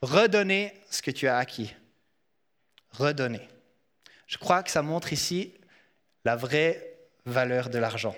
Redonner 0.02 0.74
ce 0.90 1.02
que 1.02 1.12
tu 1.12 1.28
as 1.28 1.38
acquis. 1.38 1.74
Redonner. 2.92 3.48
Je 4.28 4.38
crois 4.38 4.64
que 4.64 4.72
ça 4.72 4.82
montre 4.82 5.14
ici 5.14 5.54
la 6.26 6.36
vraie 6.36 6.98
valeur 7.26 7.70
de 7.70 7.78
l'argent. 7.80 8.16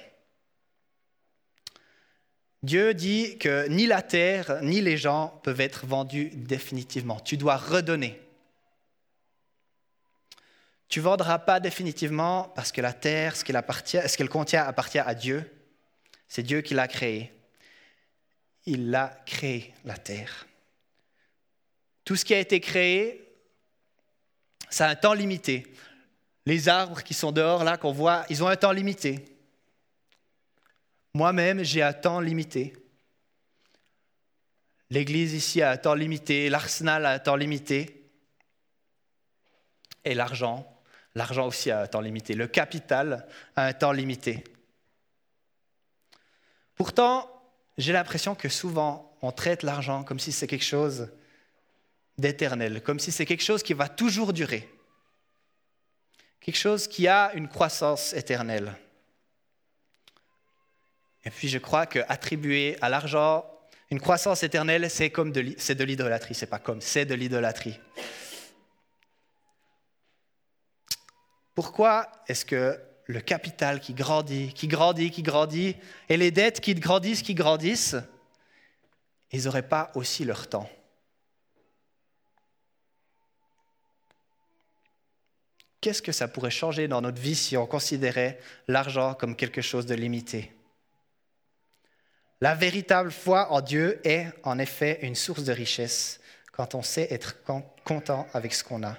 Dieu 2.64 2.94
dit 2.94 3.40
que 3.40 3.68
ni 3.68 3.88
la 3.88 4.04
terre 4.04 4.62
ni 4.62 4.82
les 4.82 4.98
gens 4.98 5.40
peuvent 5.44 5.62
être 5.62 5.88
vendus 5.88 6.30
définitivement. 6.34 7.20
Tu 7.20 7.38
dois 7.38 7.58
redonner. 7.58 8.22
Tu 10.88 11.00
ne 11.00 11.06
vendras 11.06 11.40
pas 11.40 11.60
définitivement 11.60 12.52
parce 12.56 12.72
que 12.72 12.82
la 12.82 12.94
terre, 12.94 13.36
ce 13.36 13.46
qu'elle, 13.46 14.30
contient, 14.30 14.64
appartient 14.64 15.00
à 15.00 15.16
Dieu. 15.16 15.50
C'est 16.28 16.44
Dieu 16.44 16.62
qui 16.62 16.74
l'a 16.74 16.88
créée. 16.88 17.32
Il 18.66 18.92
l'a 18.92 19.18
créé, 19.26 19.74
la 19.86 19.98
terre. 19.98 20.46
Tout 22.04 22.16
ce 22.16 22.26
qui 22.26 22.34
a 22.34 22.40
été 22.40 22.60
créé, 22.60 23.26
ça 24.70 24.86
a 24.86 24.90
un 24.90 24.96
temps 24.96 25.14
limité. 25.14 25.66
Les 26.46 26.70
arbres 26.70 27.02
qui 27.04 27.14
sont 27.14 27.32
dehors, 27.32 27.64
là, 27.64 27.78
qu'on 27.78 27.92
voit, 27.92 28.26
ils 28.30 28.44
ont 28.44 28.48
un 28.48 28.56
temps 28.56 28.72
limité. 28.72 29.31
Moi-même, 31.14 31.64
j'ai 31.64 31.82
un 31.82 31.94
temps 31.94 32.20
limité. 32.20 32.74
L'église 34.90 35.34
ici 35.34 35.62
a 35.62 35.72
un 35.72 35.78
temps 35.78 35.94
limité, 35.94 36.50
l'arsenal 36.50 37.06
a 37.06 37.12
un 37.12 37.20
temps 37.20 37.36
limité. 37.36 38.10
Et 40.04 40.14
l'argent, 40.14 40.82
l'argent 41.16 41.48
aussi 41.48 41.72
a 41.72 41.82
un 41.82 41.88
temps 41.88 42.02
limité. 42.02 42.34
Le 42.34 42.48
capital 42.48 43.28
a 43.56 43.66
un 43.66 43.74
temps 43.74 43.92
limité. 43.92 44.44
Pourtant, 46.76 47.30
j'ai 47.78 47.94
l'impression 47.94 48.36
que 48.36 48.50
souvent, 48.50 49.16
on 49.22 49.32
traite 49.32 49.64
l'argent 49.64 50.04
comme 50.04 50.20
si 50.20 50.32
c'est 50.32 50.48
quelque 50.48 50.66
chose 50.66 51.10
d'éternel, 52.18 52.82
comme 52.82 53.00
si 53.00 53.12
c'est 53.12 53.26
quelque 53.26 53.44
chose 53.44 53.64
qui 53.64 53.74
va 53.74 53.88
toujours 53.88 54.34
durer, 54.34 54.68
quelque 56.40 56.58
chose 56.58 56.88
qui 56.88 57.08
a 57.08 57.32
une 57.34 57.48
croissance 57.48 58.14
éternelle. 58.14 58.76
Et 61.24 61.30
puis 61.30 61.48
je 61.48 61.58
crois 61.58 61.86
qu'attribuer 61.86 62.78
à 62.82 62.90
l'argent 62.90 63.46
une 63.92 64.00
croissance 64.00 64.42
éternelle, 64.44 64.90
c'est 64.90 65.10
comme 65.10 65.34
de, 65.34 65.54
c'est 65.58 65.76
de 65.76 65.84
l'idolâtrie. 65.84 66.34
C'est 66.34 66.48
pas 66.48 66.60
comme, 66.60 66.80
c'est 66.80 67.06
de 67.06 67.14
l'idolâtrie. 67.14 67.78
Pourquoi 71.54 72.10
est-ce 72.28 72.46
que 72.46 72.80
le 73.06 73.20
capital 73.20 73.82
qui 73.82 73.94
grandit, 73.94 74.54
qui 74.54 74.70
grandit, 74.70 75.12
qui 75.12 75.22
grandit, 75.22 75.76
et 76.08 76.16
les 76.16 76.32
dettes 76.32 76.62
qui 76.62 76.74
grandissent, 76.74 77.22
qui 77.22 77.36
grandissent, 77.36 77.98
ils 79.32 79.44
n'auraient 79.44 79.68
pas 79.68 79.92
aussi 79.96 80.24
leur 80.24 80.48
temps? 80.48 80.70
Qu'est-ce 85.82 86.02
que 86.02 86.14
ça 86.14 86.30
pourrait 86.30 86.52
changer 86.52 86.88
dans 86.88 87.02
notre 87.02 87.20
vie 87.20 87.36
si 87.36 87.58
on 87.58 87.66
considérait 87.66 88.40
l'argent 88.70 89.16
comme 89.16 89.36
quelque 89.36 89.62
chose 89.62 89.86
de 89.86 89.96
limité? 89.96 90.54
La 92.42 92.56
véritable 92.56 93.12
foi 93.12 93.52
en 93.52 93.62
Dieu 93.62 94.02
est 94.04 94.28
en 94.44 94.58
effet 94.58 95.00
une 95.04 95.16
source 95.16 95.44
de 95.44 95.54
richesse 95.54 96.20
quand 96.52 96.74
on 96.76 96.82
sait 96.82 97.08
être 97.12 97.38
content 97.86 98.28
avec 98.34 98.54
ce 98.54 98.64
qu'on 98.64 98.84
a. 98.84 98.98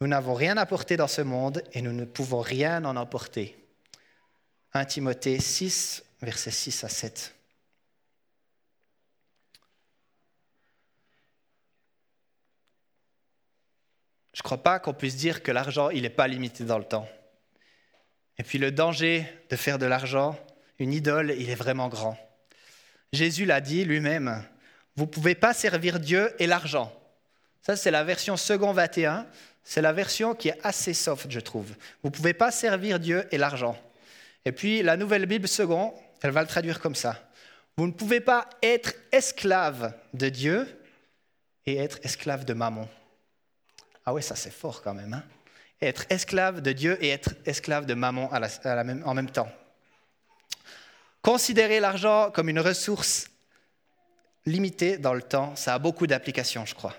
Nous 0.00 0.06
n'avons 0.06 0.34
rien 0.34 0.58
apporté 0.58 0.98
dans 0.98 1.08
ce 1.08 1.22
monde 1.22 1.62
et 1.72 1.80
nous 1.80 1.92
ne 1.92 2.04
pouvons 2.04 2.40
rien 2.40 2.84
en 2.84 2.96
emporter. 2.96 3.56
1 4.74 4.84
Timothée 4.84 5.40
6, 5.40 6.04
versets 6.20 6.50
6 6.50 6.84
à 6.84 6.88
7. 6.90 7.34
Je 14.34 14.40
ne 14.40 14.42
crois 14.42 14.62
pas 14.62 14.78
qu'on 14.78 14.92
puisse 14.92 15.16
dire 15.16 15.42
que 15.42 15.50
l'argent, 15.50 15.88
il 15.88 16.02
n'est 16.02 16.10
pas 16.10 16.28
limité 16.28 16.64
dans 16.64 16.76
le 16.76 16.84
temps. 16.84 17.08
Et 18.36 18.42
puis 18.42 18.58
le 18.58 18.70
danger 18.70 19.26
de 19.48 19.56
faire 19.56 19.78
de 19.78 19.86
l'argent 19.86 20.38
une 20.78 20.92
idole, 20.92 21.34
il 21.38 21.50
est 21.50 21.54
vraiment 21.54 21.88
grand. 21.88 22.18
Jésus 23.12 23.44
l'a 23.44 23.60
dit 23.60 23.84
lui-même, 23.84 24.44
vous 24.96 25.04
ne 25.04 25.10
pouvez 25.10 25.34
pas 25.34 25.54
servir 25.54 26.00
Dieu 26.00 26.34
et 26.38 26.46
l'argent. 26.46 26.92
Ça, 27.62 27.76
c'est 27.76 27.90
la 27.90 28.04
version 28.04 28.36
second 28.36 28.72
21. 28.72 29.26
C'est 29.64 29.82
la 29.82 29.92
version 29.92 30.34
qui 30.34 30.48
est 30.48 30.58
assez 30.62 30.94
soft, 30.94 31.30
je 31.30 31.40
trouve. 31.40 31.68
Vous 32.02 32.10
ne 32.10 32.14
pouvez 32.14 32.34
pas 32.34 32.50
servir 32.50 33.00
Dieu 33.00 33.26
et 33.30 33.38
l'argent. 33.38 33.76
Et 34.44 34.52
puis, 34.52 34.82
la 34.82 34.96
nouvelle 34.96 35.26
Bible 35.26 35.48
second, 35.48 35.92
elle 36.22 36.30
va 36.30 36.42
le 36.42 36.48
traduire 36.48 36.80
comme 36.80 36.94
ça. 36.94 37.28
Vous 37.76 37.86
ne 37.86 37.92
pouvez 37.92 38.20
pas 38.20 38.48
être 38.62 38.94
esclave 39.12 39.92
de 40.14 40.28
Dieu 40.28 40.66
et 41.66 41.76
être 41.76 41.98
esclave 42.04 42.44
de 42.44 42.54
mammon. 42.54 42.88
Ah 44.04 44.14
oui, 44.14 44.22
ça 44.22 44.36
c'est 44.36 44.52
fort 44.52 44.82
quand 44.82 44.94
même. 44.94 45.12
Hein 45.12 45.24
être 45.80 46.06
esclave 46.10 46.60
de 46.62 46.72
Dieu 46.72 47.02
et 47.04 47.10
être 47.10 47.34
esclave 47.44 47.86
de 47.86 47.94
mammon 47.94 48.30
en 48.32 49.14
même 49.14 49.30
temps. 49.30 49.50
Considérer 51.26 51.80
l'argent 51.80 52.30
comme 52.30 52.48
une 52.48 52.60
ressource 52.60 53.26
limitée 54.44 54.96
dans 54.96 55.12
le 55.12 55.22
temps, 55.22 55.56
ça 55.56 55.74
a 55.74 55.78
beaucoup 55.80 56.06
d'applications, 56.06 56.64
je 56.64 56.76
crois. 56.76 56.94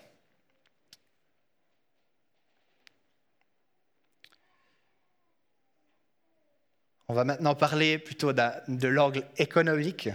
On 7.07 7.13
va 7.13 7.23
maintenant 7.23 7.55
parler 7.55 7.99
plutôt 7.99 8.33
de, 8.33 8.87
l'angle 8.89 9.23
économique. 9.37 10.09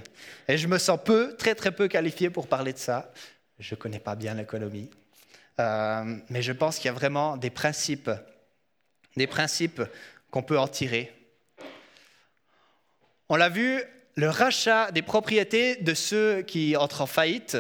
Et 0.47 0.59
je 0.59 0.69
me 0.69 0.77
sens 0.77 1.01
peu, 1.03 1.35
très 1.39 1.55
très 1.55 1.73
peu 1.73 1.89
qualifié 1.89 2.29
pour 2.29 2.49
parler 2.49 2.75
de 2.75 2.79
ça. 2.79 3.11
Je 3.59 3.75
ne 3.75 3.81
connais 3.81 3.99
pas 3.99 4.15
bien 4.15 4.35
l'économie. 4.35 4.91
Euh, 5.59 6.19
mais 6.29 6.43
je 6.43 6.53
pense 6.53 6.77
qu'il 6.77 6.85
y 6.85 6.91
a 6.91 6.93
vraiment 6.93 7.39
des 7.39 7.49
principes, 7.49 8.11
des 9.17 9.27
principes 9.27 9.81
qu'on 10.31 10.43
peut 10.43 10.59
en 10.59 10.69
tirer. 10.69 11.11
On 13.31 13.37
l'a 13.37 13.49
vu 13.49 13.83
le 14.15 14.29
rachat 14.29 14.93
des 14.93 15.03
propriétés 15.03 15.77
de 15.77 15.95
ceux 15.95 16.43
qui 16.43 16.77
entrent 16.77 17.01
en 17.01 17.07
faillite, 17.07 17.57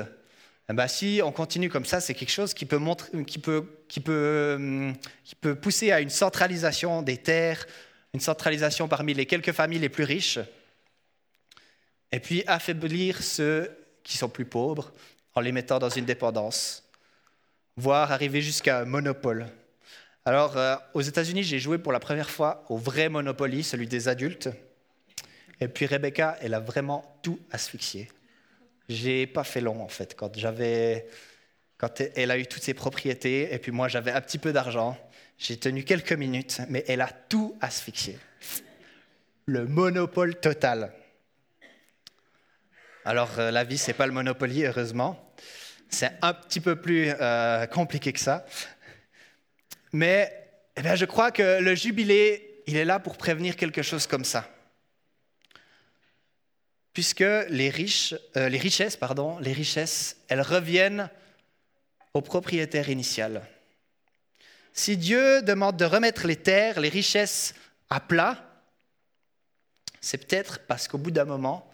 eh 0.68 0.74
ben, 0.74 0.86
si 0.86 1.20
on 1.24 1.32
continue 1.32 1.68
comme 1.68 1.84
ça, 1.84 2.00
c'est 2.00 2.14
quelque 2.14 2.30
chose 2.30 2.54
hum, 2.72 3.24
qui 3.24 3.38
peut 3.38 3.66
pousser 5.60 5.92
à 5.92 6.00
une 6.00 6.10
centralisation 6.10 7.02
des 7.02 7.18
terres, 7.18 7.66
une 8.14 8.20
centralisation 8.20 8.88
parmi 8.88 9.14
les 9.14 9.26
quelques 9.26 9.52
familles 9.52 9.80
les 9.80 9.88
plus 9.88 10.04
riches, 10.04 10.38
et 12.10 12.20
puis 12.20 12.44
affaiblir 12.46 13.22
ceux 13.22 13.70
qui 14.02 14.16
sont 14.16 14.28
plus 14.28 14.44
pauvres 14.44 14.92
en 15.34 15.40
les 15.40 15.52
mettant 15.52 15.78
dans 15.78 15.88
une 15.88 16.04
dépendance, 16.04 16.84
voire 17.76 18.12
arriver 18.12 18.42
jusqu'à 18.42 18.80
un 18.80 18.84
monopole. 18.84 19.46
Alors, 20.24 20.56
euh, 20.56 20.76
aux 20.94 21.00
États-Unis, 21.00 21.42
j'ai 21.42 21.58
joué 21.58 21.78
pour 21.78 21.92
la 21.92 21.98
première 21.98 22.30
fois 22.30 22.64
au 22.68 22.76
vrai 22.76 23.08
Monopoly, 23.08 23.64
celui 23.64 23.88
des 23.88 24.08
adultes. 24.08 24.50
Et 25.62 25.68
puis 25.68 25.86
Rebecca, 25.86 26.36
elle 26.40 26.54
a 26.54 26.60
vraiment 26.60 27.20
tout 27.22 27.38
asphyxié. 27.52 28.08
J'ai 28.88 29.28
pas 29.28 29.44
fait 29.44 29.60
long 29.60 29.80
en 29.80 29.86
fait. 29.86 30.16
Quand 30.16 30.36
j'avais, 30.36 31.06
quand 31.78 32.02
elle 32.16 32.32
a 32.32 32.36
eu 32.36 32.46
toutes 32.46 32.64
ses 32.64 32.74
propriétés, 32.74 33.54
et 33.54 33.58
puis 33.58 33.70
moi 33.70 33.86
j'avais 33.86 34.10
un 34.10 34.20
petit 34.20 34.38
peu 34.38 34.52
d'argent, 34.52 34.98
j'ai 35.38 35.56
tenu 35.56 35.84
quelques 35.84 36.14
minutes, 36.14 36.62
mais 36.68 36.84
elle 36.88 37.00
a 37.00 37.10
tout 37.28 37.56
asphyxié. 37.60 38.18
Le 39.46 39.68
monopole 39.68 40.34
total. 40.40 40.92
Alors 43.04 43.38
euh, 43.38 43.52
la 43.52 43.62
vie, 43.62 43.78
c'est 43.78 43.92
pas 43.92 44.08
le 44.08 44.12
Monopoly, 44.12 44.64
heureusement. 44.64 45.32
C'est 45.88 46.10
un 46.22 46.34
petit 46.34 46.60
peu 46.60 46.74
plus 46.74 47.08
euh, 47.20 47.66
compliqué 47.66 48.12
que 48.12 48.20
ça. 48.20 48.44
Mais 49.92 50.32
eh 50.76 50.82
bien, 50.82 50.96
je 50.96 51.04
crois 51.04 51.30
que 51.30 51.60
le 51.60 51.76
jubilé, 51.76 52.64
il 52.66 52.76
est 52.76 52.84
là 52.84 52.98
pour 52.98 53.16
prévenir 53.16 53.54
quelque 53.54 53.82
chose 53.82 54.08
comme 54.08 54.24
ça 54.24 54.48
puisque 56.92 57.20
les, 57.20 57.68
euh, 57.68 57.72
richesses, 57.72 58.98
les 59.40 59.52
richesses, 59.52 60.16
elles 60.28 60.42
reviennent 60.42 61.08
au 62.14 62.20
propriétaire 62.20 62.90
initial. 62.90 63.46
Si 64.72 64.96
Dieu 64.96 65.42
demande 65.42 65.76
de 65.76 65.84
remettre 65.84 66.26
les 66.26 66.36
terres, 66.36 66.80
les 66.80 66.88
richesses 66.88 67.54
à 67.90 68.00
plat, 68.00 68.38
c'est 70.00 70.18
peut-être 70.18 70.60
parce 70.66 70.88
qu'au 70.88 70.98
bout 70.98 71.10
d'un 71.10 71.24
moment, 71.24 71.70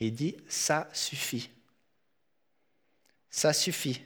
il 0.00 0.14
dit 0.14 0.36
ça 0.48 0.88
suffit. 0.92 1.50
Ça 3.30 3.52
suffit. 3.52 4.02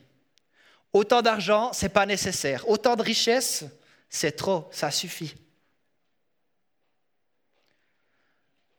Autant 0.93 1.23
d'argent, 1.23 1.73
c'est 1.73 1.89
pas 1.89 2.07
nécessaire. 2.07 2.69
Autant 2.69 2.97
de 2.97 3.03
richesses, 3.03 3.65
c'est 4.09 4.33
trop, 4.33 4.69
ça 4.73 4.91
suffit. 4.91 5.35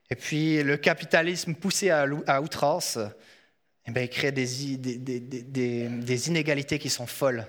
Et 0.09 0.15
puis 0.15 0.63
le 0.63 0.77
capitalisme 0.77 1.53
poussé 1.53 1.89
à, 1.89 2.41
outrance, 2.41 2.97
eh 3.85 3.91
bien, 3.91 4.03
il 4.03 4.09
crée 4.09 4.31
des, 4.31 4.49
inégalités 6.27 6.79
qui 6.79 6.89
sont 6.89 7.07
folles. 7.07 7.45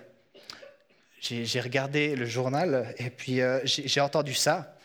J'ai 1.20 1.60
regardé 1.60 2.14
le 2.14 2.26
journal 2.26 2.94
et 2.98 3.10
puis 3.10 3.40
euh, 3.40 3.60
j'ai 3.64 4.00
entendu 4.00 4.34
ça. 4.34 4.76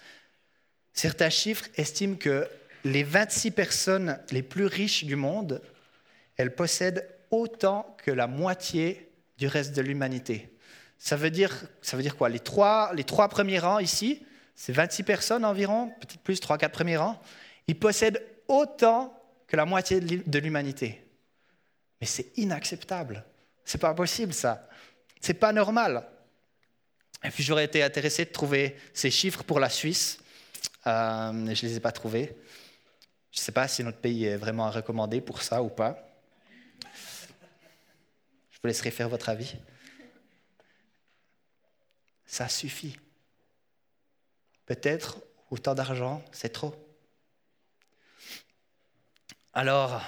Certains 0.94 1.30
chiffres 1.30 1.66
estiment 1.76 2.16
que 2.16 2.48
les 2.84 3.04
26 3.04 3.52
personnes 3.52 4.20
les 4.32 4.44
plus 4.44 4.66
riches 4.66 5.06
du 5.06 5.16
monde, 5.16 5.62
elles 6.38 6.54
possèdent 6.54 7.08
autant 7.32 7.96
que 8.04 8.12
la 8.12 8.28
moitié 8.28 9.12
du 9.38 9.48
reste 9.48 9.76
de 9.76 9.82
l'humanité. 9.82 10.50
Ça 10.98 11.16
veut 11.16 11.32
dire, 11.32 11.66
ça 11.82 11.98
veut 11.98 12.04
dire 12.04 12.16
quoi? 12.16 12.30
Les 12.30 12.40
trois 12.40 13.28
premiers 13.30 13.60
rangs 13.60 13.80
ici, 13.80 14.24
c'est 14.56 14.74
26 14.74 15.04
personnes 15.04 15.46
environ, 15.46 15.90
peut-être 16.00 16.20
plus, 16.20 16.40
3-4 16.40 16.70
premiers 16.70 16.98
rangs, 16.98 17.20
ils 17.68 17.80
possèdent 17.80 18.24
autant 18.48 19.18
que 19.48 19.56
la 19.56 19.66
moitié 19.66 20.00
de 20.00 20.40
l'humanité. 20.40 21.04
Mais 22.02 22.08
c'est 22.08 22.38
inacceptable. 22.38 23.24
C'est 23.64 23.80
pas 23.80 23.94
possible 23.94 24.34
ça. 24.34 24.68
C'est 25.22 25.36
pas 25.36 25.54
normal. 25.54 26.06
Et 27.24 27.30
puis 27.30 27.44
j'aurais 27.44 27.66
été 27.66 27.82
intéressé 27.82 28.26
de 28.26 28.32
trouver 28.32 28.78
ces 28.94 29.10
chiffres 29.10 29.44
pour 29.44 29.60
la 29.60 29.70
Suisse. 29.70 30.20
Euh, 30.86 31.32
je 31.32 31.66
ne 31.66 31.70
les 31.70 31.78
ai 31.78 31.80
pas 31.80 31.94
trouvés. 31.94 32.36
Je 33.32 33.40
ne 33.40 33.44
sais 33.44 33.52
pas 33.52 33.68
si 33.68 33.84
notre 33.84 34.00
pays 34.00 34.26
est 34.26 34.36
vraiment 34.36 34.66
à 34.66 34.72
recommander 34.72 35.22
pour 35.22 35.42
ça 35.42 35.64
ou 35.64 35.70
pas. 35.70 35.98
Je 38.52 38.58
vous 38.62 38.68
laisserai 38.68 38.92
faire 38.92 39.08
votre 39.08 39.30
avis. 39.30 39.56
Ça 42.26 42.50
suffit. 42.50 42.98
Peut-être 44.66 45.20
autant 45.50 45.74
d'argent, 45.74 46.24
c'est 46.32 46.50
trop. 46.50 46.76
Alors, 49.56 50.02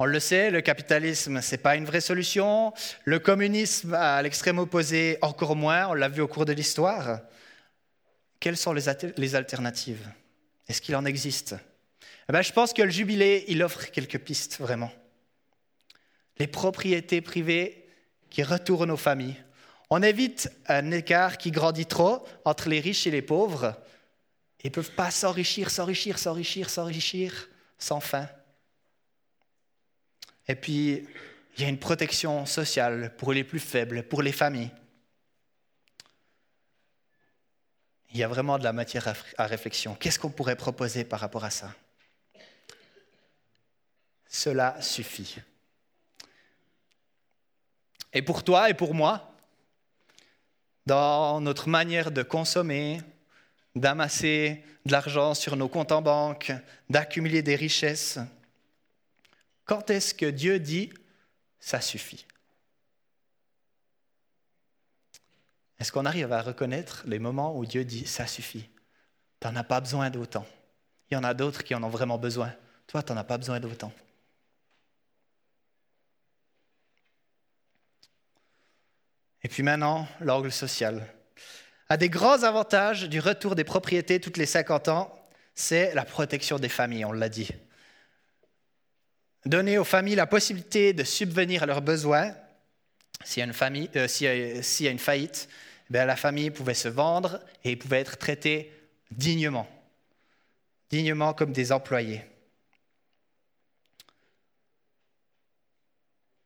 on 0.00 0.04
le 0.04 0.18
sait, 0.18 0.50
le 0.50 0.62
capitalisme, 0.62 1.40
ce 1.40 1.52
n'est 1.52 1.62
pas 1.62 1.76
une 1.76 1.84
vraie 1.84 2.00
solution. 2.00 2.72
Le 3.04 3.20
communisme, 3.20 3.94
à 3.94 4.20
l'extrême 4.20 4.58
opposé, 4.58 5.16
encore 5.22 5.54
moins. 5.54 5.86
On 5.88 5.94
l'a 5.94 6.08
vu 6.08 6.22
au 6.22 6.26
cours 6.26 6.44
de 6.44 6.52
l'histoire. 6.52 7.20
Quelles 8.40 8.56
sont 8.56 8.72
les, 8.72 8.88
alternatives? 9.36 10.08
Est-ce 10.68 10.80
qu'il 10.80 10.96
en 10.96 11.04
existe? 11.04 11.54
Eh 12.28 12.32
ben, 12.32 12.42
Je 12.42 12.52
pense 12.52 12.72
que 12.72 12.82
le 12.82 12.90
jubilé, 12.90 13.44
il 13.46 13.62
offre 13.62 13.90
quelques 13.92 14.18
pistes, 14.18 14.58
vraiment. 14.58 14.90
Les 16.38 16.48
propriétés 16.48 17.20
privées 17.20 17.86
qui 18.28 18.42
retournent 18.42 18.90
aux 18.90 18.96
familles. 18.96 19.36
On 19.88 20.02
évite 20.02 20.50
un 20.66 20.90
écart 20.90 21.38
qui 21.38 21.52
grandit 21.52 21.86
trop 21.86 22.26
entre 22.44 22.68
les 22.68 22.80
riches 22.80 23.06
et 23.06 23.10
les 23.12 23.22
pauvres. 23.22 23.76
Ils 24.64 24.68
ne 24.70 24.74
peuvent 24.74 24.92
pas 24.92 25.12
s'enrichir, 25.12 25.70
s'enrichir, 25.70 26.18
s'enrichir, 26.18 26.70
s'enrichir 26.70 27.48
sans 27.78 28.00
fin. 28.00 28.28
Et 30.50 30.56
puis, 30.56 31.06
il 31.56 31.62
y 31.62 31.64
a 31.64 31.68
une 31.68 31.78
protection 31.78 32.44
sociale 32.44 33.14
pour 33.16 33.32
les 33.32 33.44
plus 33.44 33.60
faibles, 33.60 34.02
pour 34.02 34.20
les 34.20 34.32
familles. 34.32 34.72
Il 38.10 38.18
y 38.18 38.24
a 38.24 38.28
vraiment 38.28 38.58
de 38.58 38.64
la 38.64 38.72
matière 38.72 39.14
à 39.38 39.46
réflexion. 39.46 39.94
Qu'est-ce 39.94 40.18
qu'on 40.18 40.30
pourrait 40.30 40.56
proposer 40.56 41.04
par 41.04 41.20
rapport 41.20 41.44
à 41.44 41.50
ça? 41.50 41.72
Cela 44.26 44.82
suffit. 44.82 45.36
Et 48.12 48.22
pour 48.22 48.42
toi 48.42 48.70
et 48.70 48.74
pour 48.74 48.92
moi, 48.92 49.32
dans 50.84 51.40
notre 51.40 51.68
manière 51.68 52.10
de 52.10 52.24
consommer, 52.24 53.00
d'amasser 53.76 54.64
de 54.84 54.90
l'argent 54.90 55.34
sur 55.34 55.54
nos 55.54 55.68
comptes 55.68 55.92
en 55.92 56.02
banque, 56.02 56.50
d'accumuler 56.88 57.40
des 57.40 57.54
richesses, 57.54 58.18
quand 59.70 59.88
est-ce 59.90 60.14
que 60.14 60.26
Dieu 60.26 60.58
dit 60.58 60.92
ça 61.60 61.80
suffit? 61.80 62.26
Est-ce 65.78 65.92
qu'on 65.92 66.06
arrive 66.06 66.32
à 66.32 66.42
reconnaître 66.42 67.04
les 67.06 67.20
moments 67.20 67.56
où 67.56 67.64
Dieu 67.64 67.84
dit 67.84 68.04
ça 68.04 68.26
suffit? 68.26 68.68
Tu 69.38 69.46
n'en 69.46 69.54
as 69.54 69.62
pas 69.62 69.80
besoin 69.80 70.10
d'autant. 70.10 70.44
Il 71.08 71.14
y 71.14 71.16
en 71.16 71.22
a 71.22 71.34
d'autres 71.34 71.62
qui 71.62 71.76
en 71.76 71.84
ont 71.84 71.88
vraiment 71.88 72.18
besoin. 72.18 72.52
Toi, 72.88 73.04
tu 73.04 73.12
n'en 73.12 73.18
as 73.18 73.22
pas 73.22 73.38
besoin 73.38 73.60
d'autant. 73.60 73.92
Et 79.44 79.48
puis 79.48 79.62
maintenant, 79.62 80.08
l'angle 80.18 80.50
social. 80.50 81.06
Un 81.88 81.96
des 81.96 82.10
grands 82.10 82.42
avantages 82.42 83.08
du 83.08 83.20
retour 83.20 83.54
des 83.54 83.62
propriétés 83.62 84.20
toutes 84.20 84.36
les 84.36 84.46
50 84.46 84.88
ans, 84.88 85.30
c'est 85.54 85.94
la 85.94 86.04
protection 86.04 86.58
des 86.58 86.68
familles, 86.68 87.04
on 87.04 87.12
l'a 87.12 87.28
dit. 87.28 87.50
Donner 89.46 89.78
aux 89.78 89.84
familles 89.84 90.16
la 90.16 90.26
possibilité 90.26 90.92
de 90.92 91.02
subvenir 91.02 91.62
à 91.62 91.66
leurs 91.66 91.82
besoins. 91.82 92.34
S'il 93.24 93.40
y 93.40 93.42
a 93.42 93.46
une, 93.46 93.52
famille, 93.52 93.90
euh, 93.96 94.06
s'il 94.08 94.84
y 94.84 94.88
a 94.88 94.90
une 94.90 94.98
faillite, 94.98 95.48
eh 95.90 95.92
la 95.92 96.16
famille 96.16 96.50
pouvait 96.50 96.74
se 96.74 96.88
vendre 96.88 97.40
et 97.64 97.76
pouvait 97.76 98.00
être 98.00 98.16
traitée 98.16 98.72
dignement, 99.10 99.68
dignement 100.90 101.34
comme 101.34 101.52
des 101.52 101.72
employés. 101.72 102.22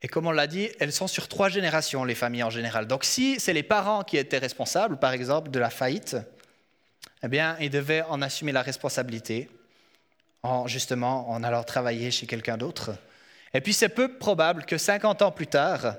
Et 0.03 0.09
comme 0.09 0.27
on 0.27 0.33
l'a 0.33 0.47
dit, 0.47 0.69
elles 0.81 0.93
sont 0.93 1.07
sur 1.07 1.29
trois 1.29 1.49
générations, 1.49 2.05
les 2.05 2.15
familles 2.15 2.43
en 2.43 2.51
général. 2.51 2.87
Donc 2.87 3.05
si 3.05 3.41
c'est 3.41 3.55
les 3.55 3.63
parents 3.63 4.05
qui 4.05 4.17
étaient 4.17 4.39
responsables, 4.39 4.99
par 4.99 5.13
exemple, 5.13 5.51
de 5.51 5.59
la 5.59 5.71
faillite, 5.71 6.17
eh 7.23 7.29
bien, 7.29 7.57
ils 7.59 7.71
devaient 7.71 8.03
en 8.03 8.21
assumer 8.21 8.53
la 8.53 8.63
responsabilité 8.63 9.49
en, 10.45 10.69
justement 10.69 11.31
en 11.31 11.43
allant 11.43 11.65
travailler 11.65 12.13
chez 12.13 12.27
quelqu'un 12.27 12.57
d'autre. 12.57 12.93
Et 13.55 13.61
puis 13.61 13.73
c'est 13.73 13.89
peu 13.89 14.17
probable 14.19 14.65
que 14.65 14.79
50 14.79 15.23
ans 15.23 15.33
plus 15.33 15.47
tard, 15.47 15.97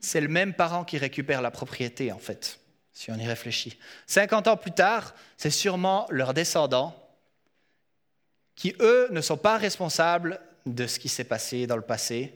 c'est 0.00 0.20
le 0.20 0.28
même 0.28 0.54
parent 0.54 0.84
qui 0.84 0.98
récupère 0.98 1.42
la 1.42 1.50
propriété, 1.50 2.12
en 2.12 2.18
fait, 2.18 2.60
si 2.92 3.10
on 3.10 3.16
y 3.16 3.26
réfléchit. 3.26 3.78
50 4.06 4.48
ans 4.48 4.56
plus 4.56 4.70
tard, 4.70 5.14
c'est 5.36 5.50
sûrement 5.50 6.06
leurs 6.10 6.32
descendants 6.32 6.94
qui, 8.54 8.74
eux, 8.80 9.08
ne 9.10 9.20
sont 9.20 9.36
pas 9.36 9.58
responsables 9.58 10.40
de 10.64 10.86
ce 10.86 10.98
qui 10.98 11.08
s'est 11.08 11.24
passé 11.24 11.66
dans 11.66 11.76
le 11.76 11.82
passé, 11.82 12.34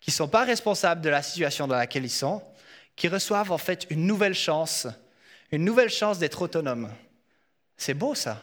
qui 0.00 0.10
ne 0.10 0.14
sont 0.14 0.28
pas 0.28 0.44
responsables 0.44 1.00
de 1.00 1.08
la 1.08 1.22
situation 1.22 1.66
dans 1.66 1.76
laquelle 1.76 2.04
ils 2.04 2.10
sont, 2.10 2.42
qui 2.94 3.08
reçoivent 3.08 3.52
en 3.52 3.58
fait 3.58 3.86
une 3.90 4.06
nouvelle 4.06 4.34
chance, 4.34 4.86
une 5.50 5.64
nouvelle 5.64 5.90
chance 5.90 6.18
d'être 6.18 6.42
autonomes. 6.42 6.92
C'est 7.76 7.94
beau 7.94 8.14
ça. 8.14 8.42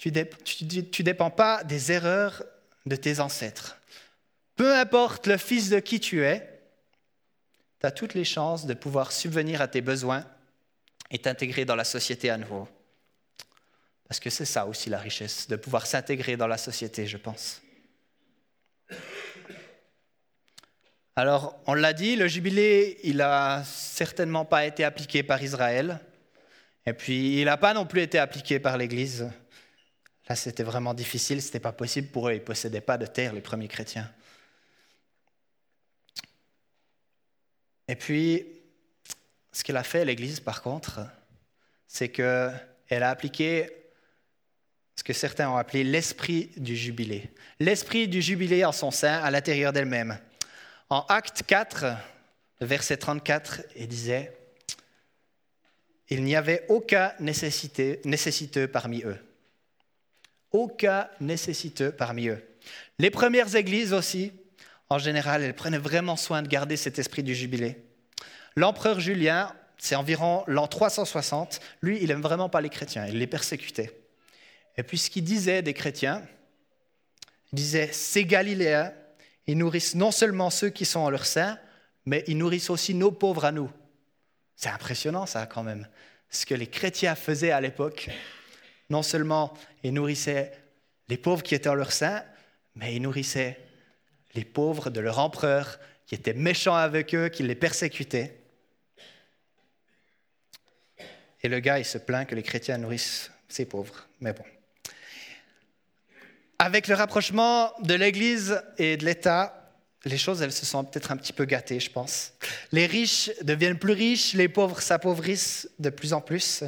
Tu 0.00 0.10
ne 0.10 1.02
dépends 1.02 1.30
pas 1.30 1.62
des 1.62 1.92
erreurs 1.92 2.42
de 2.86 2.96
tes 2.96 3.20
ancêtres. 3.20 3.76
Peu 4.56 4.74
importe 4.74 5.26
le 5.26 5.36
fils 5.36 5.68
de 5.68 5.78
qui 5.78 6.00
tu 6.00 6.24
es, 6.24 6.62
tu 7.80 7.86
as 7.86 7.90
toutes 7.90 8.14
les 8.14 8.24
chances 8.24 8.64
de 8.64 8.72
pouvoir 8.72 9.12
subvenir 9.12 9.60
à 9.60 9.68
tes 9.68 9.82
besoins 9.82 10.24
et 11.10 11.18
t'intégrer 11.18 11.66
dans 11.66 11.76
la 11.76 11.84
société 11.84 12.30
à 12.30 12.38
nouveau. 12.38 12.66
Parce 14.08 14.20
que 14.20 14.30
c'est 14.30 14.46
ça 14.46 14.64
aussi 14.64 14.88
la 14.88 14.98
richesse, 14.98 15.48
de 15.48 15.56
pouvoir 15.56 15.86
s'intégrer 15.86 16.38
dans 16.38 16.46
la 16.46 16.56
société, 16.56 17.06
je 17.06 17.18
pense. 17.18 17.60
Alors, 21.14 21.60
on 21.66 21.74
l'a 21.74 21.92
dit, 21.92 22.16
le 22.16 22.26
jubilé, 22.26 22.98
il 23.04 23.18
n'a 23.18 23.64
certainement 23.64 24.46
pas 24.46 24.64
été 24.64 24.82
appliqué 24.82 25.22
par 25.22 25.42
Israël, 25.42 26.00
et 26.86 26.94
puis 26.94 27.38
il 27.40 27.44
n'a 27.44 27.58
pas 27.58 27.74
non 27.74 27.84
plus 27.84 28.00
été 28.00 28.18
appliqué 28.18 28.58
par 28.58 28.78
l'Église. 28.78 29.30
C'était 30.34 30.62
vraiment 30.62 30.94
difficile, 30.94 31.42
ce 31.42 31.46
n'était 31.46 31.60
pas 31.60 31.72
possible 31.72 32.08
pour 32.08 32.28
eux, 32.28 32.34
ils 32.34 32.42
possédaient 32.42 32.80
pas 32.80 32.98
de 32.98 33.06
terre, 33.06 33.32
les 33.32 33.40
premiers 33.40 33.68
chrétiens. 33.68 34.10
Et 37.88 37.96
puis, 37.96 38.46
ce 39.50 39.64
qu'elle 39.64 39.76
a 39.76 39.82
fait, 39.82 40.04
l'Église, 40.04 40.38
par 40.38 40.62
contre, 40.62 41.00
c'est 41.88 42.10
qu'elle 42.10 43.02
a 43.02 43.10
appliqué 43.10 43.68
ce 44.94 45.02
que 45.02 45.12
certains 45.12 45.50
ont 45.50 45.56
appelé 45.56 45.82
l'esprit 45.82 46.52
du 46.56 46.76
jubilé. 46.76 47.30
L'esprit 47.58 48.06
du 48.06 48.22
jubilé 48.22 48.64
en 48.64 48.72
son 48.72 48.90
sein, 48.90 49.20
à 49.20 49.30
l'intérieur 49.30 49.72
d'elle-même. 49.72 50.18
En 50.88 51.00
Acte 51.08 51.42
4, 51.44 51.86
verset 52.60 52.98
34, 52.98 53.62
il 53.74 53.88
disait, 53.88 54.36
Il 56.10 56.22
n'y 56.22 56.36
avait 56.36 56.66
aucun 56.68 57.12
nécessiteux 57.18 58.68
parmi 58.68 59.02
eux 59.02 59.18
aucun 60.52 61.08
nécessiteux 61.20 61.92
parmi 61.92 62.28
eux. 62.28 62.42
Les 62.98 63.10
premières 63.10 63.54
églises 63.56 63.92
aussi, 63.92 64.32
en 64.88 64.98
général, 64.98 65.42
elles 65.42 65.54
prenaient 65.54 65.78
vraiment 65.78 66.16
soin 66.16 66.42
de 66.42 66.48
garder 66.48 66.76
cet 66.76 66.98
esprit 66.98 67.22
du 67.22 67.34
jubilé. 67.34 67.84
L'empereur 68.56 69.00
Julien, 69.00 69.54
c'est 69.78 69.94
environ 69.94 70.44
l'an 70.46 70.66
360, 70.66 71.60
lui, 71.80 71.98
il 72.02 72.08
n'aime 72.08 72.20
vraiment 72.20 72.48
pas 72.48 72.60
les 72.60 72.68
chrétiens, 72.68 73.06
il 73.06 73.18
les 73.18 73.26
persécutait. 73.26 73.96
Et 74.76 74.82
puis 74.82 74.98
ce 74.98 75.10
qu'il 75.10 75.24
disait 75.24 75.62
des 75.62 75.74
chrétiens, 75.74 76.22
il 77.52 77.56
disait, 77.56 77.90
ces 77.92 78.24
Galiléens, 78.24 78.92
ils 79.46 79.56
nourrissent 79.56 79.94
non 79.94 80.10
seulement 80.10 80.50
ceux 80.50 80.70
qui 80.70 80.84
sont 80.84 81.00
en 81.00 81.10
leur 81.10 81.26
sein, 81.26 81.58
mais 82.04 82.24
ils 82.26 82.38
nourrissent 82.38 82.70
aussi 82.70 82.94
nos 82.94 83.10
pauvres 83.10 83.44
à 83.44 83.52
nous. 83.52 83.70
C'est 84.56 84.68
impressionnant 84.68 85.26
ça 85.26 85.46
quand 85.46 85.62
même, 85.62 85.88
ce 86.28 86.46
que 86.46 86.54
les 86.54 86.66
chrétiens 86.66 87.14
faisaient 87.14 87.50
à 87.50 87.60
l'époque 87.60 88.10
non 88.90 89.02
seulement 89.02 89.54
ils 89.82 89.94
nourrissaient 89.94 90.52
les 91.08 91.16
pauvres 91.16 91.42
qui 91.42 91.54
étaient 91.54 91.68
en 91.68 91.74
leur 91.74 91.92
sein, 91.92 92.22
mais 92.74 92.94
ils 92.94 93.02
nourrissaient 93.02 93.58
les 94.34 94.44
pauvres 94.44 94.90
de 94.90 95.00
leur 95.00 95.18
empereur 95.18 95.78
qui 96.06 96.14
était 96.14 96.34
méchant 96.34 96.74
avec 96.74 97.14
eux, 97.14 97.28
qui 97.28 97.42
les 97.42 97.54
persécutait. 97.54 98.36
Et 101.42 101.48
le 101.48 101.60
gars, 101.60 101.78
il 101.78 101.84
se 101.84 101.98
plaint 101.98 102.28
que 102.28 102.34
les 102.34 102.42
chrétiens 102.42 102.78
nourrissent 102.78 103.30
ces 103.48 103.64
pauvres. 103.64 104.06
Mais 104.20 104.32
bon. 104.32 104.44
avec 106.58 106.88
le 106.88 106.94
rapprochement 106.94 107.72
de 107.80 107.94
l'Église 107.94 108.60
et 108.76 108.96
de 108.96 109.04
l'État, 109.04 109.60
les 110.04 110.18
choses, 110.18 110.42
elles 110.42 110.52
se 110.52 110.66
sont 110.66 110.84
peut-être 110.84 111.12
un 111.12 111.16
petit 111.16 111.32
peu 111.32 111.44
gâtées, 111.44 111.80
je 111.80 111.90
pense. 111.90 112.32
Les 112.72 112.86
riches 112.86 113.30
deviennent 113.42 113.78
plus 113.78 113.92
riches, 113.92 114.34
les 114.34 114.48
pauvres 114.48 114.80
s'appauvrissent 114.80 115.68
de 115.78 115.90
plus 115.90 116.12
en 116.12 116.20
plus. 116.20 116.64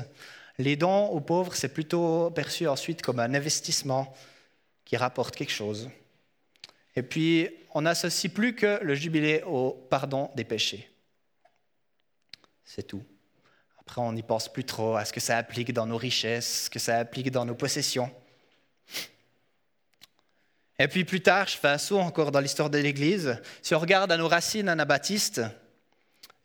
Les 0.58 0.76
dons 0.76 1.06
aux 1.06 1.20
pauvres, 1.20 1.54
c'est 1.54 1.72
plutôt 1.72 2.30
perçu 2.30 2.66
ensuite 2.68 3.02
comme 3.02 3.20
un 3.20 3.34
investissement 3.34 4.14
qui 4.84 4.96
rapporte 4.96 5.34
quelque 5.34 5.52
chose. 5.52 5.90
Et 6.94 7.02
puis, 7.02 7.48
on 7.74 7.82
n'associe 7.82 8.32
plus 8.32 8.54
que 8.54 8.78
le 8.82 8.94
jubilé 8.94 9.42
au 9.46 9.70
pardon 9.70 10.30
des 10.34 10.44
péchés. 10.44 10.90
C'est 12.64 12.82
tout. 12.82 13.02
Après, 13.80 14.00
on 14.00 14.12
n'y 14.12 14.22
pense 14.22 14.52
plus 14.52 14.64
trop 14.64 14.96
à 14.96 15.04
ce 15.04 15.12
que 15.12 15.20
ça 15.20 15.36
applique 15.38 15.72
dans 15.72 15.86
nos 15.86 15.96
richesses, 15.96 16.64
ce 16.64 16.70
que 16.70 16.78
ça 16.78 16.98
applique 16.98 17.30
dans 17.30 17.44
nos 17.44 17.54
possessions. 17.54 18.10
Et 20.78 20.88
puis 20.88 21.04
plus 21.04 21.20
tard, 21.20 21.48
je 21.48 21.56
fais 21.56 21.68
un 21.68 21.78
saut 21.78 21.98
encore 21.98 22.32
dans 22.32 22.40
l'histoire 22.40 22.70
de 22.70 22.78
l'Église. 22.78 23.40
Si 23.62 23.74
on 23.74 23.78
regarde 23.78 24.10
à 24.10 24.16
nos 24.16 24.28
racines 24.28 24.68
anabaptistes, 24.68 25.42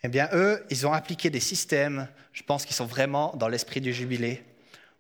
eh 0.04 0.08
bien, 0.10 0.30
eux, 0.34 0.64
ils 0.70 0.86
ont 0.86 0.94
appliqué 0.94 1.30
des 1.30 1.40
systèmes, 1.40 2.08
je 2.34 2.44
pense, 2.44 2.66
qui 2.66 2.74
sont 2.74 2.86
vraiment 2.86 3.34
dans 3.36 3.48
l'esprit 3.48 3.82
du 3.82 3.94
jubilé, 3.94 4.44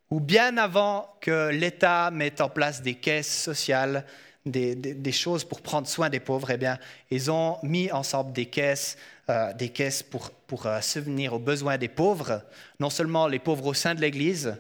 ou 0.10 0.19
bien 0.19 0.57
avant 0.57 1.15
que 1.21 1.49
l'État 1.49 2.12
mette 2.12 2.41
en 2.41 2.49
place 2.49 2.81
des 2.81 2.95
caisses 2.95 3.43
sociales, 3.43 4.05
des, 4.45 5.12
choses 5.12 5.43
pour 5.43 5.62
prendre 5.62 5.88
soin 5.88 6.10
des 6.10 6.21
pauvres, 6.21 6.51
eh 6.51 6.57
bien, 6.57 6.79
ils 7.12 7.29
ont 7.29 7.57
mis 7.63 7.91
ensemble 7.91 8.31
des 8.31 8.45
caisses, 8.45 8.97
euh, 9.29 9.53
des 9.53 9.69
caisses 9.69 10.03
pour, 10.03 10.31
pour 10.31 10.65
euh, 10.65 10.79
subvenir 10.79 11.33
aux 11.33 11.39
besoins 11.39 11.77
des 11.77 11.89
pauvres, 11.89 12.41
non 12.79 12.89
seulement 12.89 13.27
les 13.27 13.39
pauvres 13.39 13.65
au 13.65 13.73
sein 13.73 13.93
de 13.93 14.01
l'Église, 14.01 14.55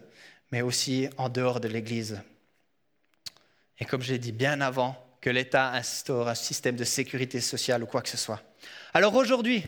mais 0.51 0.61
aussi 0.61 1.07
en 1.17 1.29
dehors 1.29 1.61
de 1.61 1.69
l'Église. 1.69 2.21
Et 3.79 3.85
comme 3.85 4.01
je 4.01 4.11
l'ai 4.11 4.19
dit, 4.19 4.31
bien 4.31 4.59
avant 4.61 4.95
que 5.21 5.29
l'État 5.29 5.71
instaure 5.71 6.27
un 6.27 6.35
système 6.35 6.75
de 6.75 6.83
sécurité 6.83 7.41
sociale 7.41 7.83
ou 7.83 7.85
quoi 7.85 8.01
que 8.01 8.09
ce 8.09 8.17
soit. 8.17 8.41
Alors 8.93 9.15
aujourd'hui, 9.15 9.63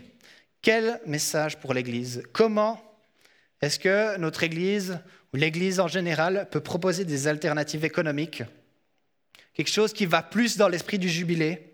quel 0.62 1.00
message 1.06 1.60
pour 1.60 1.74
l'Église? 1.74 2.24
Comment 2.34 2.82
est-ce 3.62 3.80
que 3.80 4.18
notre 4.18 4.44
Église, 4.44 5.00
ou 5.34 5.38
l'Église 5.38 5.80
en 5.80 5.88
général, 5.88 6.48
peut 6.52 6.62
proposer 6.62 7.06
des 7.06 7.28
alternatives 7.28 7.86
économiques? 7.86 8.44
Quelque 9.54 9.72
chose 9.72 9.94
qui 9.94 10.06
va 10.06 10.22
plus 10.22 10.58
dans 10.58 10.70
l'esprit 10.70 11.00
du 11.00 11.10
jubilé? 11.10 11.74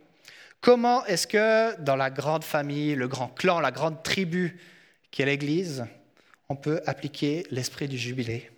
Comment 0.61 1.05
est-ce 1.05 1.27
que 1.27 1.79
dans 1.81 1.95
la 1.95 2.09
grande 2.09 2.43
famille, 2.43 2.95
le 2.95 3.07
grand 3.07 3.27
clan, 3.27 3.59
la 3.59 3.71
grande 3.71 4.01
tribu 4.01 4.59
qui 5.11 5.21
est 5.21 5.25
l'Église, 5.25 5.85
on 6.49 6.55
peut 6.55 6.81
appliquer 6.85 7.45
l'esprit 7.51 7.87
du 7.87 7.97
jubilé? 7.97 8.49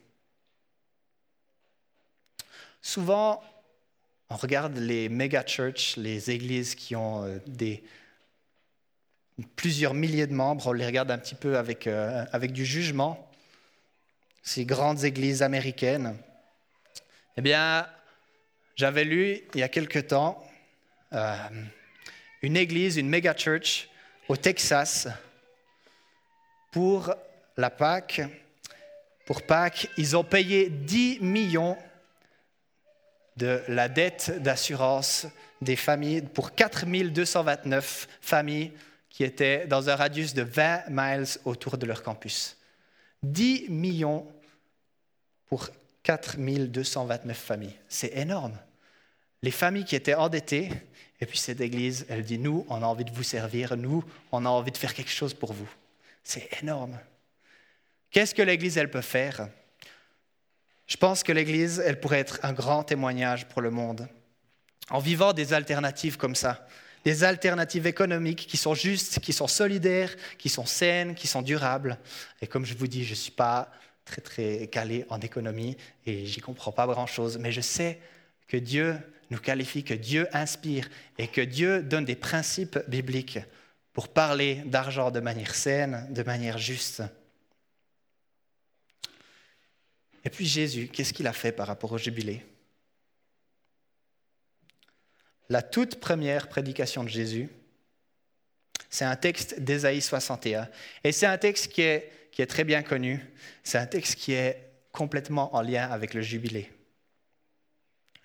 Souvent, 2.82 3.44
on 4.30 4.36
regarde 4.36 4.78
les 4.78 5.10
méga 5.10 5.44
churches, 5.46 5.98
les 5.98 6.32
églises 6.32 6.76
qui 6.76 6.96
ont 6.96 7.24
euh, 7.26 7.40
des, 7.48 7.84
plusieurs 9.56 9.94
milliers 9.94 10.28
de 10.28 10.34
membres, 10.34 10.68
on 10.68 10.74
les 10.74 10.86
regarde 10.86 11.12
un 11.12 11.18
petit 11.18 11.36
peu 11.36 11.58
avec, 11.58 11.88
euh, 11.88 12.26
avec 12.32 12.52
du 12.52 12.66
jugement, 12.66 13.30
ces 14.42 14.66
grandes 14.66 15.04
églises 15.04 15.44
américaines. 15.44 16.18
Eh 17.38 17.42
bien, 17.42 17.88
j'avais 18.76 19.04
lu 19.04 19.42
il 19.54 19.60
y 19.60 19.64
a 19.64 19.70
quelque 19.70 20.00
temps 20.00 20.44
euh, 21.14 21.36
une 22.42 22.58
église, 22.58 22.98
une 22.98 23.10
méga 23.10 23.36
church 23.36 23.90
au 24.28 24.36
Texas 24.36 25.08
pour 26.72 27.14
la 27.58 27.70
Pâque. 27.70 28.22
Pour 29.26 29.42
Pâques, 29.44 29.90
ils 29.98 30.16
ont 30.16 30.24
payé 30.24 30.70
10 30.70 31.20
millions 31.22 31.78
de 33.38 33.62
la 33.68 33.88
dette 33.88 34.42
d'assurance 34.42 35.28
des 35.62 35.76
familles 35.76 36.22
pour 36.22 36.56
4229 36.56 38.08
familles 38.22 38.72
qui 39.18 39.24
étaient 39.24 39.66
dans 39.66 39.90
un 39.90 39.96
radius 39.96 40.36
de 40.36 40.44
20 40.44 40.90
miles 40.90 41.26
autour 41.44 41.80
de 41.80 41.88
leur 41.88 42.04
campus. 42.04 42.56
10 43.24 43.68
millions 43.68 44.28
pour 45.48 45.72
4229 46.04 47.36
familles. 47.36 47.76
C'est 47.90 48.16
énorme. 48.16 48.56
Les 49.42 49.50
familles 49.50 49.86
qui 49.86 49.96
étaient 49.96 50.14
endettées, 50.14 50.70
et 51.20 51.26
puis 51.26 51.40
cette 51.40 51.62
église, 51.62 52.06
elle 52.10 52.24
dit, 52.24 52.38
nous, 52.38 52.64
on 52.70 52.84
a 52.84 52.86
envie 52.86 53.06
de 53.06 53.12
vous 53.12 53.24
servir, 53.24 53.76
nous, 53.76 54.04
on 54.32 54.46
a 54.46 54.50
envie 54.50 54.70
de 54.72 54.78
faire 54.78 54.94
quelque 54.94 55.10
chose 55.10 55.34
pour 55.34 55.52
vous. 55.52 55.70
C'est 56.24 56.48
énorme. 56.62 56.96
Qu'est-ce 58.12 58.36
que 58.36 58.44
l'église, 58.44 58.78
elle 58.78 58.92
peut 58.92 59.02
faire? 59.02 59.50
Je 60.86 60.96
pense 60.96 61.24
que 61.24 61.32
l'église, 61.32 61.82
elle 61.84 62.00
pourrait 62.00 62.20
être 62.20 62.38
un 62.44 62.54
grand 62.54 62.84
témoignage 62.84 63.48
pour 63.48 63.64
le 63.64 63.72
monde. 63.72 64.08
En 64.92 65.00
vivant 65.00 65.34
des 65.34 65.54
alternatives 65.54 66.18
comme 66.18 66.36
ça, 66.36 66.68
des 67.06 67.24
alternatives 67.24 67.88
économiques 67.88 68.48
qui 68.48 68.58
sont 68.58 68.74
justes, 68.74 69.20
qui 69.20 69.34
sont 69.34 69.48
solidaires, 69.48 70.16
qui 70.38 70.50
sont 70.50 70.66
saines, 70.66 71.16
qui 71.16 71.28
sont 71.28 71.42
durables. 71.42 71.98
Et 72.42 72.48
comme 72.48 72.66
je 72.66 72.76
vous 72.76 72.88
dis, 72.88 73.04
je 73.04 73.12
ne 73.12 73.16
suis 73.16 73.32
pas 73.32 73.72
très 74.06 74.22
très 74.22 74.68
calé 74.68 75.06
en 75.10 75.20
économie 75.20 75.78
et 76.06 76.26
j'y 76.26 76.40
comprends 76.40 76.72
pas 76.72 76.88
grand-chose, 76.88 77.38
mais 77.38 77.52
je 77.52 77.62
sais 77.62 78.00
que 78.48 78.58
Dieu 78.58 78.98
nous 79.30 79.40
qualifie, 79.40 79.84
que 79.84 79.94
Dieu 79.94 80.28
inspire 80.32 80.90
et 81.18 81.28
que 81.28 81.42
Dieu 81.42 81.84
donne 81.84 82.06
des 82.06 82.16
principes 82.16 82.80
bibliques 82.88 83.40
pour 83.94 84.08
parler 84.08 84.62
d'argent 84.66 85.12
de 85.12 85.20
manière 85.20 85.56
saine, 85.56 86.08
de 86.12 86.24
manière 86.24 86.58
juste. 86.58 87.04
Et 90.24 90.30
puis 90.30 90.46
Jésus, 90.46 90.90
qu'est-ce 90.92 91.14
qu'il 91.14 91.28
a 91.28 91.34
fait 91.34 91.52
par 91.52 91.68
rapport 91.68 91.92
au 91.92 91.98
jubilé? 91.98 92.46
La 95.50 95.62
toute 95.62 96.00
première 96.00 96.50
prédication 96.50 97.04
de 97.04 97.10
Jésus, 97.10 97.50
c'est 98.90 99.06
un 99.06 99.16
texte 99.16 99.60
d'Ésaïe 99.60 100.02
61. 100.02 100.68
Et 101.04 101.12
c'est 101.12 101.26
un 101.26 101.38
texte 101.38 101.72
qui 101.72 101.82
est, 101.82 102.12
qui 102.32 102.42
est 102.42 102.48
très 102.48 102.64
bien 102.64 102.84
connu. 102.84 103.26
C'est 103.64 103.78
un 103.78 103.86
texte 103.86 104.16
qui 104.16 104.34
est 104.34 104.72
complètement 104.92 105.56
en 105.56 105.62
lien 105.62 105.90
avec 105.90 106.14
le 106.14 106.22
jubilé. 106.22 106.72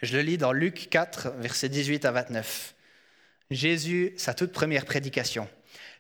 Je 0.00 0.16
le 0.16 0.22
lis 0.22 0.38
dans 0.38 0.52
Luc 0.52 0.88
4, 0.90 1.34
versets 1.38 1.68
18 1.68 2.04
à 2.04 2.12
29. 2.12 2.74
Jésus, 3.50 4.14
sa 4.16 4.34
toute 4.34 4.52
première 4.52 4.84
prédication. 4.84 5.48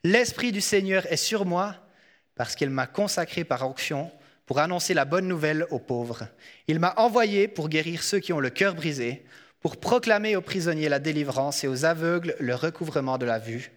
L'Esprit 0.04 0.50
du 0.50 0.60
Seigneur 0.60 1.10
est 1.12 1.16
sur 1.16 1.44
moi 1.44 1.76
parce 2.34 2.56
qu'il 2.56 2.70
m'a 2.70 2.86
consacré 2.86 3.44
par 3.44 3.68
onction 3.68 4.10
pour 4.46 4.58
annoncer 4.58 4.94
la 4.94 5.04
bonne 5.04 5.28
nouvelle 5.28 5.66
aux 5.70 5.78
pauvres. 5.78 6.26
Il 6.66 6.80
m'a 6.80 6.94
envoyé 6.96 7.46
pour 7.46 7.68
guérir 7.68 8.02
ceux 8.02 8.18
qui 8.18 8.32
ont 8.32 8.40
le 8.40 8.50
cœur 8.50 8.74
brisé, 8.74 9.24
pour 9.62 9.76
proclamer 9.78 10.34
aux 10.34 10.42
prisonniers 10.42 10.88
la 10.88 10.98
délivrance 10.98 11.62
et 11.62 11.68
aux 11.68 11.84
aveugles 11.84 12.34
le 12.40 12.54
recouvrement 12.54 13.16
de 13.16 13.24
la 13.24 13.38
vue, 13.38 13.70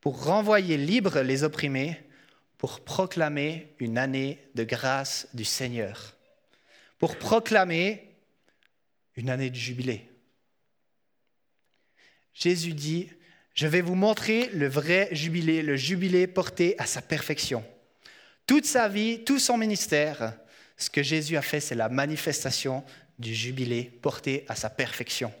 pour 0.00 0.24
renvoyer 0.24 0.78
libres 0.78 1.20
les 1.20 1.44
opprimés, 1.44 2.00
pour 2.56 2.80
proclamer 2.80 3.74
une 3.78 3.98
année 3.98 4.38
de 4.54 4.64
grâce 4.64 5.28
du 5.34 5.44
Seigneur, 5.44 6.16
pour 6.98 7.16
proclamer 7.16 8.08
une 9.16 9.28
année 9.28 9.50
de 9.50 9.56
jubilé. 9.56 10.08
Jésus 12.32 12.72
dit, 12.72 13.10
je 13.54 13.66
vais 13.66 13.82
vous 13.82 13.94
montrer 13.94 14.48
le 14.54 14.66
vrai 14.66 15.08
jubilé, 15.12 15.62
le 15.62 15.76
jubilé 15.76 16.26
porté 16.26 16.74
à 16.78 16.86
sa 16.86 17.02
perfection. 17.02 17.62
Toute 18.46 18.64
sa 18.64 18.88
vie, 18.88 19.24
tout 19.24 19.38
son 19.38 19.58
ministère, 19.58 20.34
ce 20.78 20.88
que 20.88 21.02
Jésus 21.02 21.36
a 21.36 21.42
fait, 21.42 21.60
c'est 21.60 21.74
la 21.74 21.90
manifestation 21.90 22.82
du 23.18 23.34
jubilé 23.34 23.84
porté 23.84 24.44
à 24.48 24.54
sa 24.54 24.70
perfection. 24.70 25.32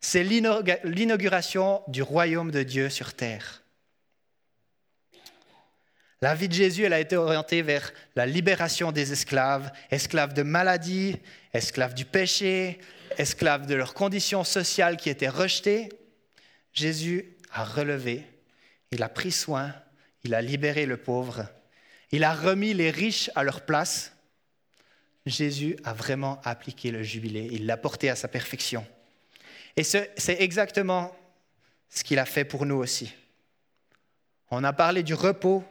C'est 0.00 0.24
l'inauguration 0.24 1.82
du 1.88 2.02
royaume 2.02 2.50
de 2.50 2.62
Dieu 2.62 2.90
sur 2.90 3.14
terre. 3.14 3.62
La 6.20 6.36
vie 6.36 6.48
de 6.48 6.54
Jésus, 6.54 6.84
elle 6.84 6.92
a 6.92 7.00
été 7.00 7.16
orientée 7.16 7.62
vers 7.62 7.92
la 8.14 8.26
libération 8.26 8.92
des 8.92 9.12
esclaves, 9.12 9.72
esclaves 9.90 10.34
de 10.34 10.42
maladie, 10.42 11.16
esclaves 11.52 11.94
du 11.94 12.04
péché, 12.04 12.78
esclaves 13.18 13.66
de 13.66 13.74
leurs 13.74 13.94
conditions 13.94 14.44
sociales 14.44 14.96
qui 14.96 15.10
étaient 15.10 15.28
rejetées. 15.28 15.88
Jésus 16.72 17.36
a 17.50 17.64
relevé, 17.64 18.24
il 18.92 19.02
a 19.02 19.08
pris 19.08 19.32
soin, 19.32 19.74
il 20.22 20.34
a 20.34 20.42
libéré 20.42 20.86
le 20.86 20.96
pauvre, 20.96 21.48
il 22.12 22.22
a 22.24 22.34
remis 22.34 22.72
les 22.72 22.90
riches 22.90 23.30
à 23.34 23.42
leur 23.42 23.62
place 23.62 24.11
Jésus 25.26 25.76
a 25.84 25.92
vraiment 25.92 26.40
appliqué 26.44 26.90
le 26.90 27.02
jubilé, 27.02 27.48
il 27.52 27.66
l'a 27.66 27.76
porté 27.76 28.10
à 28.10 28.16
sa 28.16 28.28
perfection. 28.28 28.84
Et 29.76 29.84
c'est 29.84 30.36
exactement 30.40 31.14
ce 31.88 32.04
qu'il 32.04 32.18
a 32.18 32.24
fait 32.24 32.44
pour 32.44 32.66
nous 32.66 32.76
aussi. 32.76 33.12
On 34.50 34.64
a 34.64 34.72
parlé 34.72 35.02
du 35.02 35.14
repos, 35.14 35.64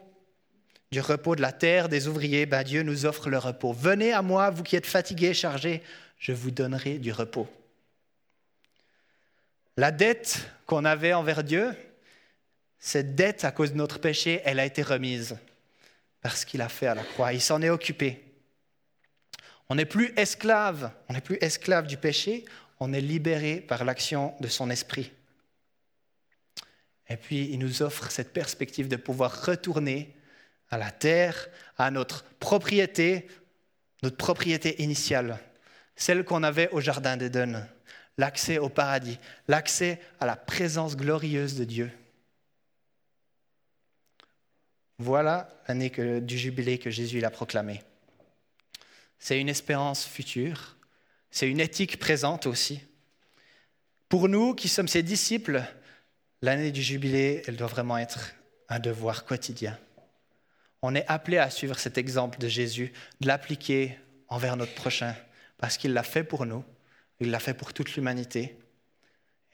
du 0.90 1.00
repos 1.00 1.36
de 1.36 1.42
la 1.42 1.52
terre, 1.52 1.88
des 1.88 2.08
ouvriers. 2.08 2.46
Ben 2.46 2.64
Dieu 2.64 2.82
nous 2.82 3.06
offre 3.06 3.30
le 3.30 3.38
repos. 3.38 3.72
Venez 3.72 4.12
à 4.12 4.22
moi, 4.22 4.50
vous 4.50 4.62
qui 4.62 4.74
êtes 4.74 4.86
fatigués, 4.86 5.34
chargés, 5.34 5.82
je 6.18 6.32
vous 6.32 6.50
donnerai 6.50 6.98
du 6.98 7.12
repos. 7.12 7.48
La 9.76 9.90
dette 9.90 10.46
qu'on 10.66 10.84
avait 10.84 11.12
envers 11.12 11.44
Dieu, 11.44 11.74
cette 12.78 13.14
dette 13.14 13.44
à 13.44 13.52
cause 13.52 13.72
de 13.72 13.76
notre 13.76 14.00
péché, 14.00 14.40
elle 14.44 14.58
a 14.58 14.66
été 14.66 14.82
remise 14.82 15.36
parce 16.20 16.44
qu'il 16.44 16.60
a 16.60 16.68
fait 16.68 16.86
à 16.86 16.94
la 16.94 17.04
croix. 17.04 17.32
Il 17.32 17.40
s'en 17.40 17.62
est 17.62 17.70
occupé. 17.70 18.31
On 19.72 19.76
n'est 19.76 19.86
plus 19.86 20.12
esclave, 20.18 20.92
on 21.08 21.14
n'est 21.14 21.22
plus 21.22 21.38
esclave 21.40 21.86
du 21.86 21.96
péché, 21.96 22.44
on 22.78 22.92
est 22.92 23.00
libéré 23.00 23.58
par 23.58 23.86
l'action 23.86 24.34
de 24.38 24.46
son 24.46 24.68
esprit. 24.68 25.10
Et 27.08 27.16
puis, 27.16 27.48
il 27.50 27.58
nous 27.58 27.80
offre 27.80 28.10
cette 28.10 28.34
perspective 28.34 28.86
de 28.86 28.96
pouvoir 28.96 29.46
retourner 29.46 30.14
à 30.68 30.76
la 30.76 30.90
terre, 30.90 31.48
à 31.78 31.90
notre 31.90 32.22
propriété, 32.38 33.28
notre 34.02 34.18
propriété 34.18 34.82
initiale, 34.82 35.38
celle 35.96 36.26
qu'on 36.26 36.42
avait 36.42 36.68
au 36.72 36.82
Jardin 36.82 37.16
d'Éden, 37.16 37.66
l'accès 38.18 38.58
au 38.58 38.68
paradis, 38.68 39.18
l'accès 39.48 40.02
à 40.20 40.26
la 40.26 40.36
présence 40.36 40.98
glorieuse 40.98 41.56
de 41.56 41.64
Dieu. 41.64 41.90
Voilà 44.98 45.48
l'année 45.66 45.90
du 46.20 46.36
jubilé 46.36 46.76
que 46.76 46.90
Jésus 46.90 47.24
a 47.24 47.30
proclamé. 47.30 47.80
C'est 49.24 49.40
une 49.40 49.48
espérance 49.48 50.04
future, 50.04 50.76
c'est 51.30 51.48
une 51.48 51.60
éthique 51.60 52.00
présente 52.00 52.48
aussi. 52.48 52.80
Pour 54.08 54.28
nous 54.28 54.52
qui 54.52 54.66
sommes 54.66 54.88
ses 54.88 55.04
disciples, 55.04 55.62
l'année 56.40 56.72
du 56.72 56.82
jubilé, 56.82 57.44
elle 57.46 57.54
doit 57.54 57.68
vraiment 57.68 57.98
être 57.98 58.34
un 58.68 58.80
devoir 58.80 59.24
quotidien. 59.24 59.78
On 60.82 60.96
est 60.96 61.06
appelé 61.06 61.38
à 61.38 61.50
suivre 61.50 61.78
cet 61.78 61.98
exemple 61.98 62.40
de 62.40 62.48
Jésus, 62.48 62.92
de 63.20 63.28
l'appliquer 63.28 63.96
envers 64.26 64.56
notre 64.56 64.74
prochain, 64.74 65.14
parce 65.56 65.76
qu'il 65.76 65.92
l'a 65.92 66.02
fait 66.02 66.24
pour 66.24 66.44
nous, 66.44 66.64
il 67.20 67.30
l'a 67.30 67.38
fait 67.38 67.54
pour 67.54 67.72
toute 67.72 67.94
l'humanité, 67.94 68.58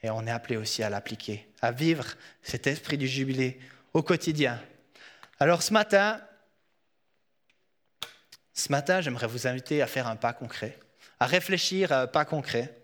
et 0.01 0.09
on 0.09 0.25
est 0.25 0.31
appelé 0.31 0.57
aussi 0.57 0.81
à 0.81 0.89
l'appliquer, 0.89 1.47
à 1.61 1.71
vivre 1.71 2.15
cet 2.41 2.65
esprit 2.65 2.97
du 2.97 3.07
jubilé 3.07 3.59
au 3.93 4.01
quotidien. 4.01 4.59
Alors 5.39 5.61
ce 5.61 5.73
matin, 5.73 6.19
ce 8.59 8.71
matin, 8.71 8.99
j'aimerais 8.99 9.27
vous 9.27 9.47
inviter 9.47 9.81
à 9.81 9.87
faire 9.87 10.07
un 10.07 10.17
pas 10.17 10.33
concret, 10.33 10.77
à 11.19 11.25
réfléchir 11.25 11.91
à 11.93 12.01
un 12.01 12.07
pas 12.07 12.25
concret. 12.25 12.75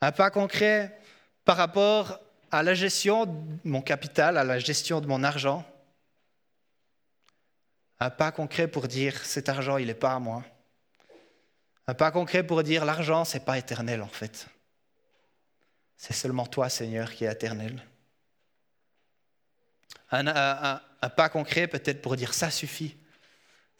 Un 0.00 0.10
pas 0.10 0.30
concret 0.30 0.98
par 1.44 1.56
rapport 1.56 2.18
à 2.50 2.62
la 2.64 2.74
gestion 2.74 3.26
de 3.26 3.32
mon 3.64 3.80
capital, 3.82 4.36
à 4.36 4.44
la 4.44 4.58
gestion 4.58 5.00
de 5.00 5.06
mon 5.06 5.22
argent. 5.22 5.64
Un 8.00 8.10
pas 8.10 8.32
concret 8.32 8.66
pour 8.66 8.88
dire 8.88 9.16
cet 9.24 9.48
argent, 9.48 9.76
il 9.76 9.86
n'est 9.86 9.94
pas 9.94 10.14
à 10.14 10.18
moi. 10.18 10.44
Un 11.86 11.94
pas 11.94 12.10
concret 12.10 12.44
pour 12.44 12.64
dire 12.64 12.84
l'argent, 12.84 13.24
ce 13.24 13.34
n'est 13.34 13.44
pas 13.44 13.58
éternel 13.58 14.02
en 14.02 14.08
fait. 14.08 14.48
C'est 15.96 16.14
seulement 16.14 16.46
toi, 16.46 16.68
Seigneur, 16.68 17.12
qui 17.12 17.24
est 17.24 17.32
éternel. 17.32 17.80
Un 20.10 20.80
pas 21.16 21.28
concret 21.28 21.68
peut-être 21.68 22.02
pour 22.02 22.16
dire 22.16 22.34
ça 22.34 22.50
suffit. 22.50 22.96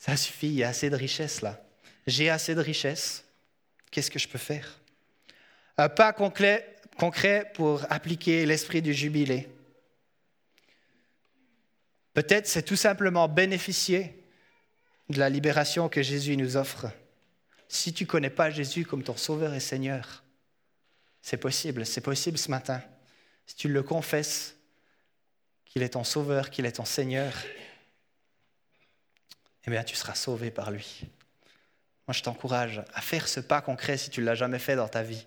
Ça 0.03 0.17
suffit, 0.17 0.49
il 0.49 0.55
y 0.55 0.65
a 0.65 0.71
assez 0.71 0.91
de 0.91 0.97
richesse 0.97 1.43
là. 1.43 1.65
J'ai 2.09 2.29
assez 2.29 2.57
de 2.57 2.61
richesse. 2.61 3.25
Qu'est-ce 3.93 4.11
que 4.11 4.19
je 4.19 4.27
peux 4.27 4.37
faire? 4.37 4.81
Un 5.79 5.89
pas 5.89 6.13
concret, 6.13 6.77
pour 7.55 7.87
appliquer 7.89 8.45
l'esprit 8.45 8.83
du 8.83 8.93
jubilé. 8.93 9.49
Peut-être 12.15 12.49
c'est 12.49 12.65
tout 12.65 12.75
simplement 12.75 13.29
bénéficier 13.29 14.25
de 15.09 15.21
la 15.21 15.31
libération 15.31 15.89
que 15.89 16.03
Jésus 16.03 16.37
nous 16.37 16.57
offre. 16.57 16.87
Si 17.69 17.93
tu 17.93 18.03
ne 18.03 18.09
connais 18.09 18.29
pas 18.29 18.51
Jésus 18.51 18.85
comme 18.85 19.05
ton 19.05 19.17
Sauveur 19.17 19.55
et 19.55 19.61
Seigneur, 19.61 20.25
c'est 21.21 21.37
possible, 21.37 21.87
c'est 21.87 22.01
possible 22.01 22.39
ce 22.39 22.51
matin. 22.51 22.83
Si 23.47 23.55
tu 23.55 23.69
le 23.69 23.85
confesses, 23.85 24.57
qu'il 25.65 25.85
est 25.85 25.91
ton 25.91 26.03
Sauveur, 26.03 26.51
qu'il 26.51 26.67
est 26.67 26.73
ton 26.73 26.85
Seigneur, 26.85 27.33
eh 29.67 29.71
bien, 29.71 29.85
tu 29.85 29.95
seras 29.95 30.15
sauvé 30.15 30.51
par 30.51 30.71
lui. 30.71 31.03
Moi, 32.09 32.15
je 32.15 32.23
t'encourage 32.23 32.83
à 32.95 33.01
faire 33.01 33.29
ce 33.29 33.41
pas 33.41 33.61
concret 33.61 33.97
si 33.97 34.11
tu 34.11 34.21
ne 34.21 34.27
l'as 34.27 34.35
jamais 34.35 34.59
fait 34.59 34.75
dans 34.75 34.89
ta 34.89 35.03
vie. 35.03 35.27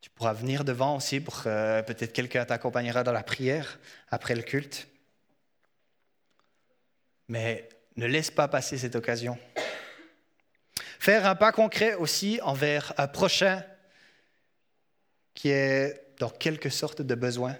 Tu 0.00 0.10
pourras 0.10 0.32
venir 0.32 0.64
devant 0.64 0.96
aussi 0.96 1.20
pour 1.20 1.42
euh, 1.46 1.80
peut-être 1.82 2.12
quelqu'un 2.12 2.44
t'accompagnera 2.44 3.04
dans 3.04 3.12
la 3.12 3.22
prière 3.22 3.78
après 4.10 4.34
le 4.34 4.42
culte. 4.42 4.88
Mais 7.28 7.68
ne 7.96 8.06
laisse 8.06 8.32
pas 8.32 8.48
passer 8.48 8.78
cette 8.78 8.96
occasion. 8.96 9.38
Faire 10.98 11.26
un 11.26 11.36
pas 11.36 11.52
concret 11.52 11.94
aussi 11.94 12.40
envers 12.42 12.92
un 12.98 13.06
prochain 13.06 13.64
qui 15.34 15.50
est 15.50 16.14
dans 16.18 16.30
quelque 16.30 16.68
sorte 16.68 17.00
de 17.00 17.14
besoin. 17.14 17.56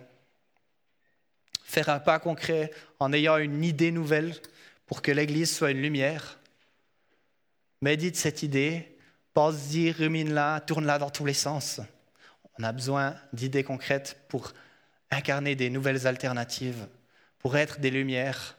Faire 1.64 1.88
un 1.88 2.00
pas 2.00 2.18
concret 2.18 2.72
en 2.98 3.12
ayant 3.12 3.36
une 3.36 3.64
idée 3.64 3.92
nouvelle 3.92 4.34
pour 4.86 5.02
que 5.02 5.12
l'Église 5.12 5.54
soit 5.54 5.70
une 5.70 5.82
lumière. 5.82 6.38
Médite 7.80 8.16
cette 8.16 8.42
idée, 8.42 8.96
pense-y, 9.34 9.90
rumine-la, 9.90 10.60
tourne-la 10.60 10.98
dans 10.98 11.10
tous 11.10 11.24
les 11.24 11.34
sens. 11.34 11.80
On 12.58 12.62
a 12.62 12.72
besoin 12.72 13.16
d'idées 13.32 13.64
concrètes 13.64 14.24
pour 14.28 14.52
incarner 15.10 15.54
des 15.54 15.70
nouvelles 15.70 16.06
alternatives, 16.06 16.86
pour 17.38 17.56
être 17.56 17.80
des 17.80 17.90
lumières. 17.90 18.56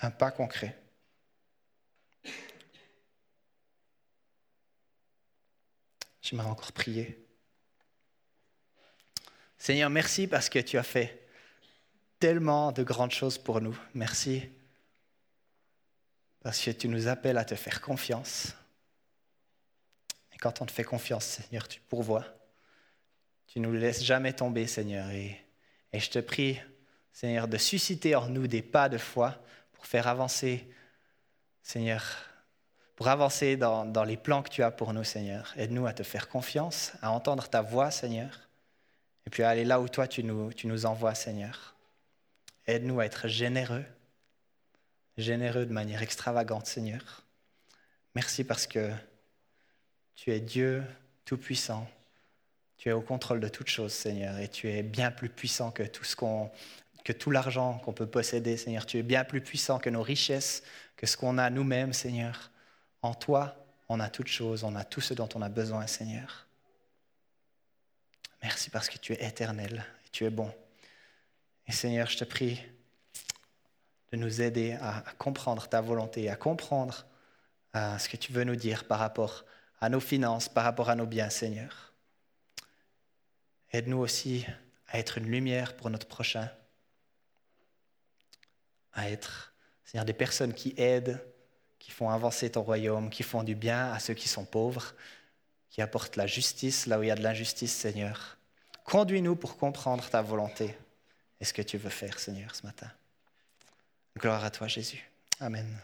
Un 0.00 0.10
pas 0.10 0.30
concret. 0.30 0.78
J'aimerais 6.22 6.48
encore 6.48 6.72
prier. 6.72 7.18
Seigneur, 9.58 9.90
merci 9.90 10.26
parce 10.26 10.48
que 10.48 10.58
tu 10.58 10.78
as 10.78 10.82
fait 10.82 11.21
tellement 12.22 12.70
de 12.70 12.84
grandes 12.84 13.10
choses 13.10 13.36
pour 13.36 13.60
nous. 13.60 13.76
Merci. 13.94 14.48
Parce 16.40 16.60
que 16.60 16.70
tu 16.70 16.86
nous 16.86 17.08
appelles 17.08 17.36
à 17.36 17.44
te 17.44 17.56
faire 17.56 17.80
confiance. 17.80 18.54
Et 20.32 20.38
quand 20.38 20.62
on 20.62 20.66
te 20.66 20.70
fait 20.70 20.84
confiance, 20.84 21.24
Seigneur, 21.24 21.66
tu 21.66 21.80
pourvois. 21.80 22.24
Tu 23.48 23.58
nous 23.58 23.72
laisses 23.72 24.04
jamais 24.04 24.32
tomber, 24.32 24.68
Seigneur. 24.68 25.10
Et, 25.10 25.36
je 25.92 26.10
te 26.10 26.20
prie, 26.20 26.60
Seigneur, 27.10 27.48
de 27.48 27.56
susciter 27.56 28.14
en 28.14 28.28
nous 28.28 28.46
des 28.46 28.62
pas 28.62 28.88
de 28.88 28.98
foi 28.98 29.42
pour 29.72 29.84
faire 29.84 30.06
avancer, 30.06 30.72
Seigneur, 31.60 32.04
pour 32.94 33.08
avancer 33.08 33.56
dans, 33.56 34.04
les 34.04 34.16
plans 34.16 34.44
que 34.44 34.48
tu 34.48 34.62
as 34.62 34.70
pour 34.70 34.92
nous, 34.92 35.02
Seigneur. 35.02 35.52
Aide-nous 35.56 35.88
à 35.88 35.92
te 35.92 36.04
faire 36.04 36.28
confiance, 36.28 36.92
à 37.02 37.10
entendre 37.10 37.48
ta 37.48 37.62
voix, 37.62 37.90
Seigneur. 37.90 38.48
Et 39.26 39.30
puis 39.30 39.42
à 39.42 39.48
aller 39.48 39.64
là 39.64 39.80
où 39.80 39.88
toi 39.88 40.06
tu 40.06 40.22
nous 40.22 40.86
envoies, 40.86 41.16
Seigneur. 41.16 41.71
Aide-nous 42.66 43.00
à 43.00 43.06
être 43.06 43.28
généreux, 43.28 43.84
généreux 45.16 45.66
de 45.66 45.72
manière 45.72 46.02
extravagante, 46.02 46.66
Seigneur. 46.66 47.24
Merci 48.14 48.44
parce 48.44 48.66
que 48.66 48.90
tu 50.14 50.30
es 50.30 50.40
Dieu 50.40 50.84
tout-puissant. 51.24 51.88
Tu 52.76 52.88
es 52.88 52.92
au 52.92 53.00
contrôle 53.00 53.40
de 53.40 53.48
toutes 53.48 53.68
choses, 53.68 53.92
Seigneur, 53.92 54.38
et 54.38 54.48
tu 54.48 54.68
es 54.68 54.82
bien 54.82 55.10
plus 55.10 55.28
puissant 55.28 55.70
que 55.70 55.82
tout 55.82 56.04
ce 56.04 56.16
qu'on 56.16 56.50
que 57.04 57.12
tout 57.12 57.30
l'argent 57.30 57.78
qu'on 57.78 57.92
peut 57.92 58.06
posséder, 58.06 58.56
Seigneur. 58.56 58.86
Tu 58.86 58.98
es 58.98 59.02
bien 59.02 59.24
plus 59.24 59.40
puissant 59.40 59.78
que 59.78 59.90
nos 59.90 60.02
richesses, 60.02 60.62
que 60.96 61.06
ce 61.06 61.16
qu'on 61.16 61.38
a 61.38 61.50
nous-mêmes, 61.50 61.92
Seigneur. 61.92 62.50
En 63.02 63.14
toi, 63.14 63.56
on 63.88 63.98
a 63.98 64.08
toutes 64.08 64.28
choses, 64.28 64.62
on 64.64 64.76
a 64.76 64.84
tout 64.84 65.00
ce 65.00 65.14
dont 65.14 65.28
on 65.34 65.42
a 65.42 65.48
besoin, 65.48 65.86
Seigneur. 65.86 66.46
Merci 68.42 68.70
parce 68.70 68.88
que 68.88 68.98
tu 68.98 69.12
es 69.12 69.24
éternel 69.24 69.84
et 70.06 70.10
tu 70.10 70.24
es 70.24 70.30
bon. 70.30 70.52
Et 71.66 71.72
Seigneur, 71.72 72.08
je 72.08 72.18
te 72.18 72.24
prie 72.24 72.60
de 74.12 74.16
nous 74.16 74.42
aider 74.42 74.72
à, 74.80 75.02
comprendre 75.18 75.68
ta 75.68 75.80
volonté, 75.80 76.28
à 76.28 76.36
comprendre 76.36 77.06
euh, 77.74 77.96
ce 77.98 78.08
que 78.08 78.16
tu 78.16 78.32
veux 78.32 78.44
nous 78.44 78.56
dire 78.56 78.84
par 78.84 78.98
rapport 78.98 79.44
à 79.80 79.88
nos 79.88 80.00
finances, 80.00 80.48
par 80.48 80.64
rapport 80.64 80.90
à 80.90 80.94
nos 80.94 81.06
biens, 81.06 81.30
Seigneur. 81.30 81.94
Aide-nous 83.72 83.98
aussi 83.98 84.46
à 84.88 84.98
être 84.98 85.18
une 85.18 85.30
lumière 85.30 85.76
pour 85.76 85.88
notre 85.88 86.06
prochain, 86.06 86.50
à 88.92 89.10
être, 89.10 89.54
Seigneur, 89.84 90.04
des 90.04 90.12
personnes 90.12 90.52
qui 90.52 90.74
aident, 90.76 91.24
qui 91.78 91.90
font 91.90 92.10
avancer 92.10 92.50
ton 92.50 92.62
royaume, 92.62 93.08
qui 93.08 93.22
font 93.22 93.42
du 93.42 93.54
bien 93.54 93.90
à 93.92 93.98
ceux 93.98 94.14
qui 94.14 94.28
sont 94.28 94.44
pauvres, 94.44 94.94
qui 95.70 95.80
apportent 95.80 96.16
la 96.16 96.26
justice 96.26 96.86
là 96.86 96.98
où 96.98 97.02
il 97.02 97.08
y 97.08 97.10
a 97.10 97.14
de 97.14 97.22
l'injustice, 97.22 97.72
Seigneur. 97.72 98.36
Conduis-nous 98.84 99.36
pour 99.36 99.56
comprendre 99.56 100.08
ta 100.10 100.20
volonté 100.20 100.76
et 101.42 101.44
ce 101.44 101.52
que 101.52 101.60
tu 101.60 101.76
veux 101.76 101.90
faire, 101.90 102.20
Seigneur, 102.20 102.54
ce 102.54 102.64
matin. 102.64 102.88
Gloire 104.16 104.44
à 104.44 104.50
toi, 104.50 104.68
Jésus. 104.68 105.10
Amen. 105.40 105.82